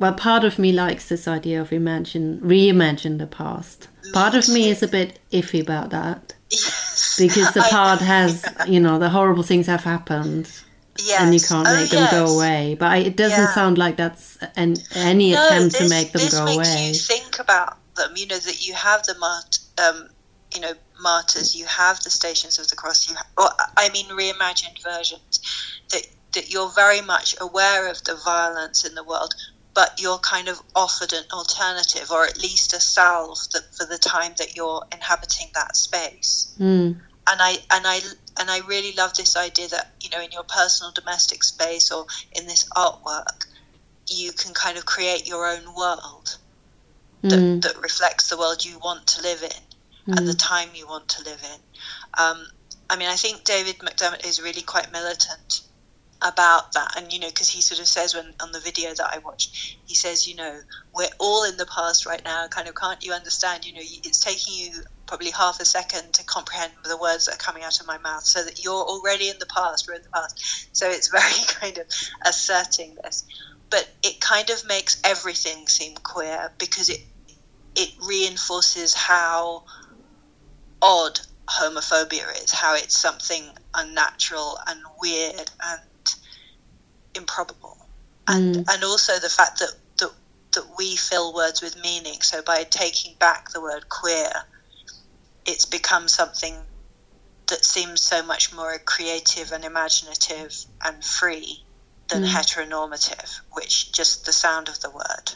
Well, 0.00 0.14
part 0.14 0.44
of 0.44 0.58
me 0.58 0.72
likes 0.72 1.08
this 1.08 1.28
idea 1.28 1.60
of 1.60 1.72
imagine, 1.72 2.40
reimagine 2.40 3.18
the 3.18 3.26
past. 3.26 3.88
Part 4.12 4.34
of 4.34 4.48
me 4.48 4.68
is 4.70 4.82
a 4.82 4.88
bit 4.88 5.18
iffy 5.30 5.60
about 5.60 5.90
that 5.90 6.34
Yes. 6.50 7.16
because 7.18 7.52
the 7.52 7.60
part 7.70 8.00
has, 8.00 8.44
you 8.66 8.80
know, 8.80 8.98
the 8.98 9.10
horrible 9.10 9.42
things 9.42 9.66
have 9.66 9.84
happened 9.84 10.50
yes. 10.98 11.20
and 11.20 11.34
you 11.34 11.40
can't 11.40 11.68
Oh, 11.68 11.74
make 11.76 11.90
them 11.90 12.08
go 12.10 12.34
away. 12.34 12.76
But 12.78 12.88
I, 12.92 12.96
it 12.98 13.16
doesn't 13.16 13.38
Yeah. 13.38 13.54
sound 13.54 13.76
like 13.78 13.96
that's 13.96 14.38
an, 14.56 14.76
any 14.94 15.32
No, 15.32 15.46
attempt 15.46 15.76
to 15.76 15.88
make 15.88 16.12
them 16.12 16.22
this 16.22 16.34
go 16.34 16.44
makes 16.46 16.56
away. 16.56 16.88
you 16.88 16.94
think 16.94 17.38
about 17.38 17.76
them. 17.96 18.12
You 18.16 18.26
know 18.26 18.38
that 18.38 18.66
you 18.66 18.72
have 18.74 19.02
the 19.04 19.14
mart, 19.18 19.58
um, 19.86 20.08
you 20.54 20.60
know, 20.62 20.72
martyrs. 21.02 21.54
You 21.54 21.66
have 21.66 22.00
the 22.02 22.10
Stations 22.10 22.58
of 22.58 22.68
the 22.68 22.76
Cross. 22.76 23.08
You, 23.10 23.16
ha- 23.16 23.26
or, 23.38 23.50
I 23.76 23.90
mean, 23.90 24.06
reimagined 24.06 24.82
versions. 24.82 25.40
That 25.90 26.06
that 26.32 26.50
you're 26.50 26.70
very 26.70 27.00
much 27.00 27.34
aware 27.40 27.88
of 27.90 28.02
the 28.04 28.14
violence 28.24 28.84
in 28.84 28.94
the 28.94 29.02
world, 29.04 29.34
but 29.80 29.98
you're 29.98 30.18
kind 30.18 30.48
of 30.48 30.60
offered 30.76 31.14
an 31.14 31.24
alternative, 31.32 32.10
or 32.10 32.26
at 32.26 32.36
least 32.36 32.74
a 32.74 32.80
salve 32.80 33.38
that 33.54 33.74
for 33.74 33.86
the 33.86 33.96
time 33.96 34.34
that 34.36 34.54
you're 34.54 34.84
inhabiting 34.92 35.46
that 35.54 35.74
space. 35.74 36.54
Mm, 36.60 37.00
and 37.30 37.40
I 37.40 37.52
and 37.70 37.86
I 37.86 38.00
and 38.38 38.50
I 38.50 38.58
really 38.68 38.92
love 38.94 39.14
this 39.14 39.38
idea 39.38 39.68
that 39.68 39.94
you 40.02 40.10
know 40.10 40.20
in 40.20 40.32
your 40.32 40.42
personal 40.42 40.92
domestic 40.92 41.42
space 41.42 41.90
or 41.90 42.04
in 42.32 42.46
this 42.46 42.68
artwork 42.76 43.46
you 44.06 44.32
can 44.32 44.52
kind 44.52 44.76
of 44.76 44.84
create 44.84 45.26
your 45.26 45.46
own 45.46 45.74
world 45.74 46.36
that, 47.22 47.38
mm, 47.38 47.62
that 47.62 47.80
reflects 47.80 48.28
the 48.28 48.36
world 48.36 48.62
you 48.62 48.78
want 48.80 49.06
to 49.06 49.22
live 49.22 49.42
in 49.42 50.14
at 50.18 50.26
the 50.26 50.34
time 50.34 50.68
you 50.74 50.86
want 50.86 51.08
to 51.08 51.22
live 51.22 51.42
in. 51.42 51.60
Um, 52.22 52.46
I 52.90 52.96
mean, 52.96 53.08
I 53.08 53.14
think 53.14 53.44
David 53.44 53.78
McDermott 53.78 54.26
is 54.26 54.42
really 54.42 54.62
quite 54.62 54.92
militant 54.92 55.62
about 56.22 56.72
that, 56.72 56.94
and 56.96 57.12
you 57.12 57.18
know, 57.18 57.28
because 57.28 57.48
he 57.48 57.62
sort 57.62 57.80
of 57.80 57.86
says 57.86 58.14
when 58.14 58.34
on 58.42 58.52
the 58.52 58.60
video 58.60 58.92
that 58.94 59.10
I 59.12 59.18
watched, 59.18 59.78
he 59.84 59.94
says, 59.94 60.26
you 60.26 60.36
know, 60.36 60.60
we're 60.94 61.08
all 61.18 61.44
in 61.44 61.56
the 61.56 61.66
past 61.66 62.06
right 62.06 62.22
now. 62.24 62.46
Kind 62.48 62.68
of, 62.68 62.74
can't 62.74 63.02
you 63.04 63.12
understand? 63.12 63.64
You 63.64 63.74
know, 63.74 63.80
it's 63.82 64.20
taking 64.20 64.54
you 64.54 64.82
probably 65.06 65.30
half 65.30 65.60
a 65.60 65.64
second 65.64 66.12
to 66.14 66.24
comprehend 66.24 66.72
the 66.84 66.96
words 66.96 67.26
that 67.26 67.34
are 67.34 67.38
coming 67.38 67.62
out 67.62 67.80
of 67.80 67.86
my 67.86 67.98
mouth, 67.98 68.24
so 68.24 68.44
that 68.44 68.62
you're 68.62 68.74
already 68.74 69.28
in 69.28 69.36
the 69.38 69.46
past. 69.46 69.86
We're 69.88 69.94
in 69.94 70.02
the 70.02 70.10
past, 70.10 70.68
so 70.72 70.88
it's 70.90 71.08
very 71.12 71.44
kind 71.48 71.78
of 71.78 71.86
asserting 72.26 72.96
this, 73.02 73.24
but 73.70 73.88
it 74.02 74.20
kind 74.20 74.50
of 74.50 74.66
makes 74.66 75.00
everything 75.04 75.66
seem 75.68 75.94
queer 75.96 76.52
because 76.58 76.90
it 76.90 77.00
it 77.76 77.90
reinforces 78.06 78.94
how 78.94 79.64
odd 80.82 81.20
homophobia 81.48 82.42
is, 82.42 82.52
how 82.52 82.74
it's 82.74 82.96
something 82.96 83.44
unnatural 83.74 84.58
and 84.66 84.80
weird 85.00 85.50
and 85.64 85.80
improbable. 87.14 87.76
And 88.26 88.56
Mm. 88.56 88.64
and 88.74 88.84
also 88.84 89.18
the 89.18 89.28
fact 89.30 89.58
that, 89.60 89.70
that 89.98 90.10
that 90.54 90.64
we 90.78 90.96
fill 90.96 91.32
words 91.34 91.62
with 91.62 91.76
meaning. 91.82 92.20
So 92.22 92.42
by 92.42 92.64
taking 92.64 93.14
back 93.18 93.50
the 93.52 93.60
word 93.60 93.88
queer, 93.88 94.32
it's 95.46 95.64
become 95.64 96.08
something 96.08 96.56
that 97.48 97.64
seems 97.64 98.00
so 98.00 98.22
much 98.22 98.52
more 98.52 98.78
creative 98.78 99.50
and 99.52 99.64
imaginative 99.64 100.54
and 100.84 101.04
free 101.04 101.64
than 102.08 102.22
Mm. 102.22 102.28
heteronormative, 102.32 103.40
which 103.52 103.92
just 103.92 104.24
the 104.26 104.32
sound 104.32 104.68
of 104.68 104.80
the 104.80 104.90
word. 104.90 105.32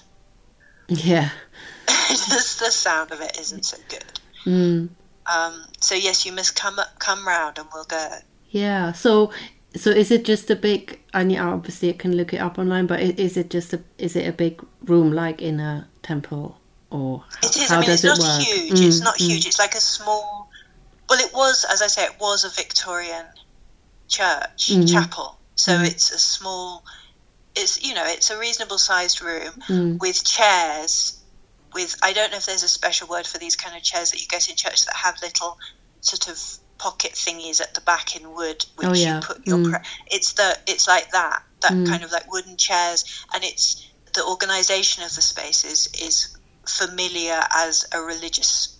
yeah. 0.88 1.30
just 2.08 2.58
the 2.60 2.70
sound 2.70 3.10
of 3.10 3.20
it 3.20 3.38
isn't 3.38 3.64
so 3.64 3.76
good. 3.88 4.20
Mm. 4.44 4.90
Um, 5.26 5.66
so 5.80 5.94
yes, 5.94 6.26
you 6.26 6.32
must 6.32 6.54
come 6.54 6.78
come 6.98 7.26
round 7.26 7.58
and 7.58 7.68
we'll 7.72 7.84
go. 7.84 8.18
Yeah. 8.50 8.92
So, 8.92 9.32
so 9.76 9.90
is 9.90 10.10
it 10.10 10.24
just 10.24 10.50
a 10.50 10.56
big? 10.56 11.00
I 11.12 11.24
mean, 11.24 11.38
obviously, 11.38 11.90
I 11.90 11.94
can 11.94 12.16
look 12.16 12.32
it 12.32 12.38
up 12.38 12.58
online. 12.58 12.86
But 12.86 13.00
is 13.00 13.36
it 13.36 13.50
just 13.50 13.72
a? 13.72 13.80
Is 13.98 14.16
it 14.16 14.28
a 14.28 14.32
big 14.32 14.62
room 14.84 15.12
like 15.12 15.42
in 15.42 15.60
a 15.60 15.88
temple, 16.02 16.58
or 16.90 17.24
how, 17.40 17.48
It 17.48 17.56
is. 17.56 17.68
how 17.68 17.76
I 17.76 17.80
mean, 17.80 17.86
does 17.90 18.04
it's 18.04 18.18
it 18.18 18.22
not 18.22 18.38
work? 18.38 18.46
huge. 18.46 18.80
It's 18.80 19.00
Mm, 19.00 19.04
not 19.04 19.14
mm. 19.16 19.26
huge. 19.26 19.46
It's 19.46 19.58
like 19.58 19.74
a 19.74 19.80
small. 19.80 20.48
Well, 21.08 21.20
it 21.20 21.32
was, 21.34 21.64
as 21.70 21.82
I 21.82 21.88
say, 21.88 22.04
it 22.04 22.18
was 22.18 22.44
a 22.44 22.50
Victorian 22.50 23.26
church 24.08 24.68
Mhm. 24.68 24.90
chapel. 24.90 25.38
So 25.56 25.72
Mhm. 25.72 25.86
it's 25.86 26.10
a 26.12 26.18
small. 26.18 26.84
It's 27.54 27.82
you 27.84 27.94
know 27.94 28.04
it's 28.06 28.30
a 28.30 28.38
reasonable 28.38 28.78
sized 28.78 29.22
room 29.22 29.52
Mm. 29.68 29.98
with 30.00 30.24
chairs. 30.24 31.14
With 31.72 31.96
I 32.02 32.12
don't 32.12 32.30
know 32.30 32.36
if 32.38 32.46
there's 32.46 32.62
a 32.62 32.68
special 32.68 33.08
word 33.08 33.26
for 33.26 33.38
these 33.38 33.56
kind 33.56 33.76
of 33.76 33.82
chairs 33.82 34.12
that 34.12 34.20
you 34.20 34.28
get 34.28 34.48
in 34.48 34.56
church 34.56 34.84
that 34.86 34.94
have 34.96 35.20
little 35.22 35.58
sort 36.00 36.28
of 36.28 36.38
pocket 36.78 37.12
thingies 37.12 37.60
at 37.60 37.74
the 37.74 37.80
back 37.82 38.16
in 38.16 38.32
wood, 38.34 38.64
which 38.76 38.86
Oh, 38.88 38.92
yeah. 38.94 39.16
you 39.16 39.20
put 39.22 39.46
your. 39.46 39.58
Mm. 39.58 39.70
Pre- 39.70 39.88
it's 40.08 40.32
the 40.34 40.56
it's 40.66 40.86
like 40.86 41.10
that 41.12 41.42
that 41.62 41.72
Mm. 41.72 41.88
kind 41.88 42.02
of 42.04 42.12
like 42.12 42.30
wooden 42.30 42.56
chairs, 42.56 43.04
and 43.32 43.44
it's 43.44 43.84
the 44.14 44.24
organisation 44.24 45.02
of 45.02 45.14
the 45.14 45.22
space 45.22 45.64
is 45.64 45.88
is 46.00 46.28
familiar 46.66 47.42
as 47.54 47.84
a 47.92 48.00
religious 48.00 48.78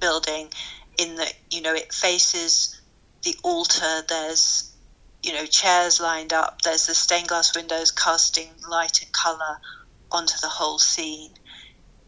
building 0.00 0.50
in 0.98 1.16
that 1.16 1.32
you 1.50 1.60
know 1.60 1.74
it 1.74 1.92
faces 1.92 2.80
the 3.24 3.36
altar 3.44 4.02
there's 4.08 4.74
you 5.22 5.32
know 5.32 5.44
chairs 5.44 6.00
lined 6.00 6.32
up 6.32 6.62
there's 6.62 6.86
the 6.86 6.94
stained 6.94 7.28
glass 7.28 7.54
windows 7.54 7.90
casting 7.90 8.48
light 8.68 9.02
and 9.02 9.12
color 9.12 9.58
onto 10.10 10.32
the 10.40 10.48
whole 10.48 10.78
scene 10.78 11.34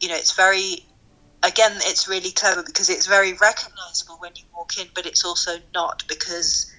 you 0.01 0.09
know 0.09 0.15
it's 0.15 0.35
very 0.35 0.87
again 1.43 1.73
it's 1.77 2.09
really 2.09 2.31
clever 2.31 2.63
because 2.63 2.89
it's 2.91 3.07
very 3.07 3.33
recognizable 3.35 4.17
when 4.21 4.33
you 4.37 4.45
walk 4.57 4.79
in 4.79 4.87
but 4.95 5.07
it's 5.07 5.25
also 5.25 5.53
not 5.75 6.05
because 6.09 6.73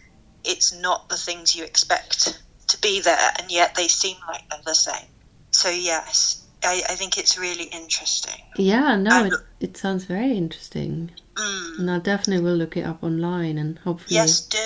it's 0.44 0.74
not 0.74 1.10
the 1.10 1.18
things 1.18 1.56
you 1.56 1.64
expect 1.64 2.40
to 2.68 2.80
be 2.82 3.02
there 3.02 3.32
and 3.40 3.52
yet 3.52 3.76
they 3.76 3.88
seem 3.88 4.18
like 4.28 4.42
they're 4.50 4.60
the 4.66 4.74
same 4.76 5.08
so 5.52 5.70
yes 5.70 6.46
i, 6.64 6.82
I 6.90 6.96
think 6.96 7.18
it's 7.18 7.38
really 7.38 7.66
interesting 7.66 8.40
Yeah. 8.58 8.96
No, 8.96 9.26
it, 9.26 9.34
it 9.60 9.78
sounds 9.78 10.06
very 10.06 10.38
interesting, 10.38 11.12
mm. 11.36 11.80
and 11.80 11.90
I 11.90 12.00
definitely 12.00 12.44
will 12.44 12.56
look 12.56 12.78
it 12.78 12.86
up 12.86 13.04
online, 13.04 13.58
and 13.58 13.80
hopefully, 13.80 14.16
yes 14.16 14.42
do 14.42 14.60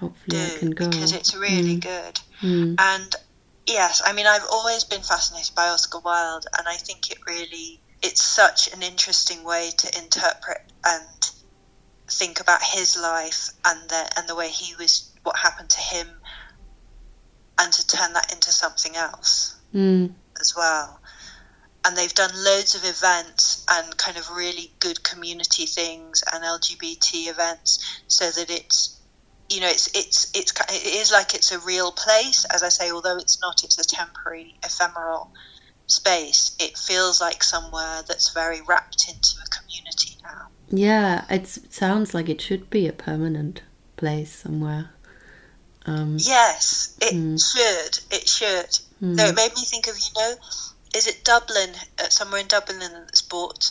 hopefully, 0.00 0.40
I 0.40 0.50
can 0.58 0.70
go 0.70 0.90
because 0.90 1.12
it's 1.12 1.34
really 1.34 1.76
Mm. 1.76 1.80
good. 1.80 2.20
Mm. 2.42 2.74
And 2.78 3.16
yes, 3.66 4.02
I 4.04 4.12
mean 4.12 4.26
I've 4.26 4.46
always 4.50 4.84
been 4.84 5.02
fascinated 5.02 5.54
by 5.54 5.68
Oscar 5.68 6.00
Wilde, 6.00 6.46
and 6.56 6.68
I 6.68 6.76
think 6.76 7.10
it 7.10 7.18
really 7.26 7.80
it's 8.02 8.22
such 8.22 8.72
an 8.72 8.82
interesting 8.82 9.44
way 9.44 9.70
to 9.78 9.98
interpret 9.98 10.58
and 10.84 11.04
think 12.10 12.40
about 12.40 12.62
his 12.62 12.96
life 12.96 13.50
and 13.66 13.90
the 13.90 14.10
and 14.16 14.28
the 14.28 14.34
way 14.34 14.48
he 14.48 14.74
was 14.76 15.12
what 15.24 15.36
happened 15.36 15.68
to 15.70 15.80
him, 15.80 16.06
and 17.58 17.72
to 17.72 17.86
turn 17.86 18.12
that 18.12 18.32
into 18.32 18.50
something 18.50 18.96
else 18.96 19.54
Mm. 19.74 20.14
as 20.40 20.54
well. 20.56 21.00
And 21.84 21.96
they've 21.96 22.14
done 22.14 22.30
loads 22.34 22.74
of 22.74 22.84
events 22.84 23.64
and 23.68 23.96
kind 23.98 24.16
of 24.16 24.30
really 24.30 24.74
good 24.80 25.02
community 25.02 25.66
things 25.66 26.22
and 26.32 26.44
LGBT 26.44 27.28
events, 27.28 27.78
so 28.08 28.30
that 28.30 28.50
it's, 28.50 28.98
you 29.48 29.60
know, 29.60 29.68
it's 29.68 29.88
it's 29.94 30.30
it's 30.34 30.52
it 30.70 30.86
is 30.86 31.10
like 31.12 31.34
it's 31.34 31.52
a 31.52 31.58
real 31.60 31.92
place. 31.92 32.44
As 32.46 32.62
I 32.62 32.68
say, 32.70 32.90
although 32.90 33.16
it's 33.18 33.40
not, 33.40 33.62
it's 33.64 33.78
a 33.78 33.84
temporary, 33.84 34.54
ephemeral 34.64 35.32
space. 35.88 36.54
It 36.60 36.78
feels 36.78 37.20
like 37.20 37.42
somewhere 37.42 38.02
that's 38.06 38.32
very 38.32 38.60
wrapped 38.62 39.08
into 39.08 39.34
a 39.44 39.48
community 39.48 40.16
now. 40.22 40.48
Yeah, 40.70 41.24
it 41.30 41.46
sounds 41.48 42.14
like 42.14 42.28
it 42.28 42.40
should 42.40 42.70
be 42.70 42.86
a 42.86 42.92
permanent 42.92 43.62
place 43.96 44.32
somewhere. 44.32 44.90
Um, 45.86 46.16
Yes, 46.20 46.94
it 47.00 47.14
Mm. 47.14 47.38
should. 47.40 47.98
It 48.14 48.28
should. 48.28 48.70
mm. 49.02 49.16
No, 49.16 49.26
it 49.26 49.34
made 49.34 49.54
me 49.54 49.64
think 49.64 49.88
of 49.88 49.98
you 49.98 50.10
know, 50.16 50.34
is 50.94 51.06
it 51.06 51.24
Dublin? 51.24 51.70
Uh, 51.98 52.08
somewhere 52.10 52.40
in 52.40 52.46
Dublin 52.46 52.78
that's 52.80 53.22
bought 53.22 53.70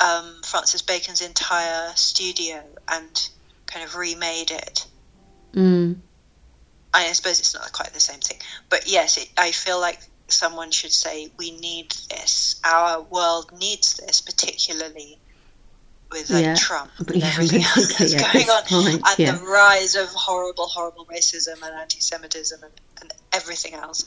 um, 0.00 0.40
Francis 0.44 0.82
Bacon's 0.82 1.20
entire 1.20 1.92
studio 1.96 2.62
and 2.88 3.28
kind 3.66 3.84
of 3.84 3.96
remade 3.96 4.52
it. 4.52 4.86
Mm. 5.54 5.96
I 6.94 7.12
suppose 7.12 7.40
it's 7.40 7.54
not 7.54 7.72
quite 7.72 7.92
the 7.92 8.00
same 8.00 8.20
thing, 8.20 8.38
but 8.70 8.88
yes, 8.88 9.16
it, 9.18 9.28
I 9.36 9.50
feel 9.50 9.80
like 9.80 9.98
someone 10.28 10.70
should 10.70 10.92
say 10.92 11.30
we 11.38 11.50
need 11.50 11.90
this. 12.10 12.60
Our 12.64 13.02
world 13.02 13.50
needs 13.58 13.94
this, 13.94 14.20
particularly 14.20 15.18
with 16.10 16.30
like 16.30 16.44
Yeah, 16.44 16.54
Trump 16.54 16.90
and 16.98 17.16
yeah, 17.16 17.26
everything 17.26 17.62
else 17.62 17.98
that's 17.98 18.14
at 18.14 18.32
going 18.32 18.48
on, 18.48 18.62
point, 18.64 19.02
and 19.06 19.18
yeah. 19.18 19.32
the 19.32 19.44
rise 19.44 19.94
of 19.94 20.08
horrible, 20.08 20.66
horrible 20.66 21.06
racism 21.06 21.62
and 21.62 21.74
anti-Semitism 21.74 22.62
and, 22.62 22.72
and 23.00 23.12
everything 23.32 23.74
else. 23.74 24.04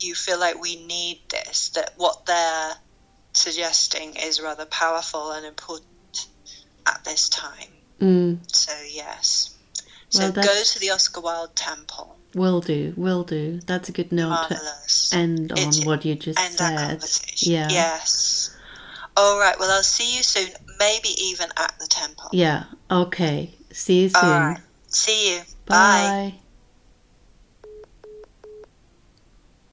You 0.00 0.14
feel 0.14 0.40
like 0.40 0.60
we 0.60 0.84
need 0.84 1.20
this. 1.30 1.70
That 1.70 1.92
what 1.96 2.26
they're 2.26 2.72
suggesting 3.32 4.16
is 4.16 4.40
rather 4.40 4.66
powerful 4.66 5.32
and 5.32 5.46
important 5.46 6.26
at 6.86 7.04
this 7.04 7.28
time. 7.28 7.68
Mm. 8.00 8.38
So 8.54 8.72
yes. 8.90 9.56
So 10.08 10.20
Well, 10.20 10.32
go 10.32 10.62
to 10.62 10.78
the 10.80 10.90
Oscar 10.90 11.20
Wilde 11.20 11.54
Temple. 11.56 12.13
Will 12.34 12.60
do, 12.60 12.92
will 12.96 13.24
do. 13.24 13.60
That's 13.66 13.88
a 13.88 13.92
good 13.92 14.10
note 14.10 14.30
Marvelous. 14.30 15.10
to 15.10 15.16
end 15.16 15.52
on 15.52 15.72
what 15.84 16.04
you 16.04 16.14
just 16.16 16.38
said. 16.56 17.02
Yeah. 17.48 17.68
Yes. 17.70 18.56
All 19.16 19.38
right. 19.38 19.58
Well, 19.58 19.70
I'll 19.70 19.82
see 19.82 20.16
you 20.16 20.22
soon. 20.22 20.48
Maybe 20.78 21.10
even 21.22 21.48
at 21.56 21.74
the 21.78 21.86
temple. 21.86 22.30
Yeah. 22.32 22.64
Okay. 22.90 23.54
See 23.70 24.02
you 24.02 24.08
soon. 24.08 24.30
Right. 24.30 24.60
See 24.88 25.36
you. 25.36 25.42
Bye. 25.66 26.32
Bye. 26.32 26.34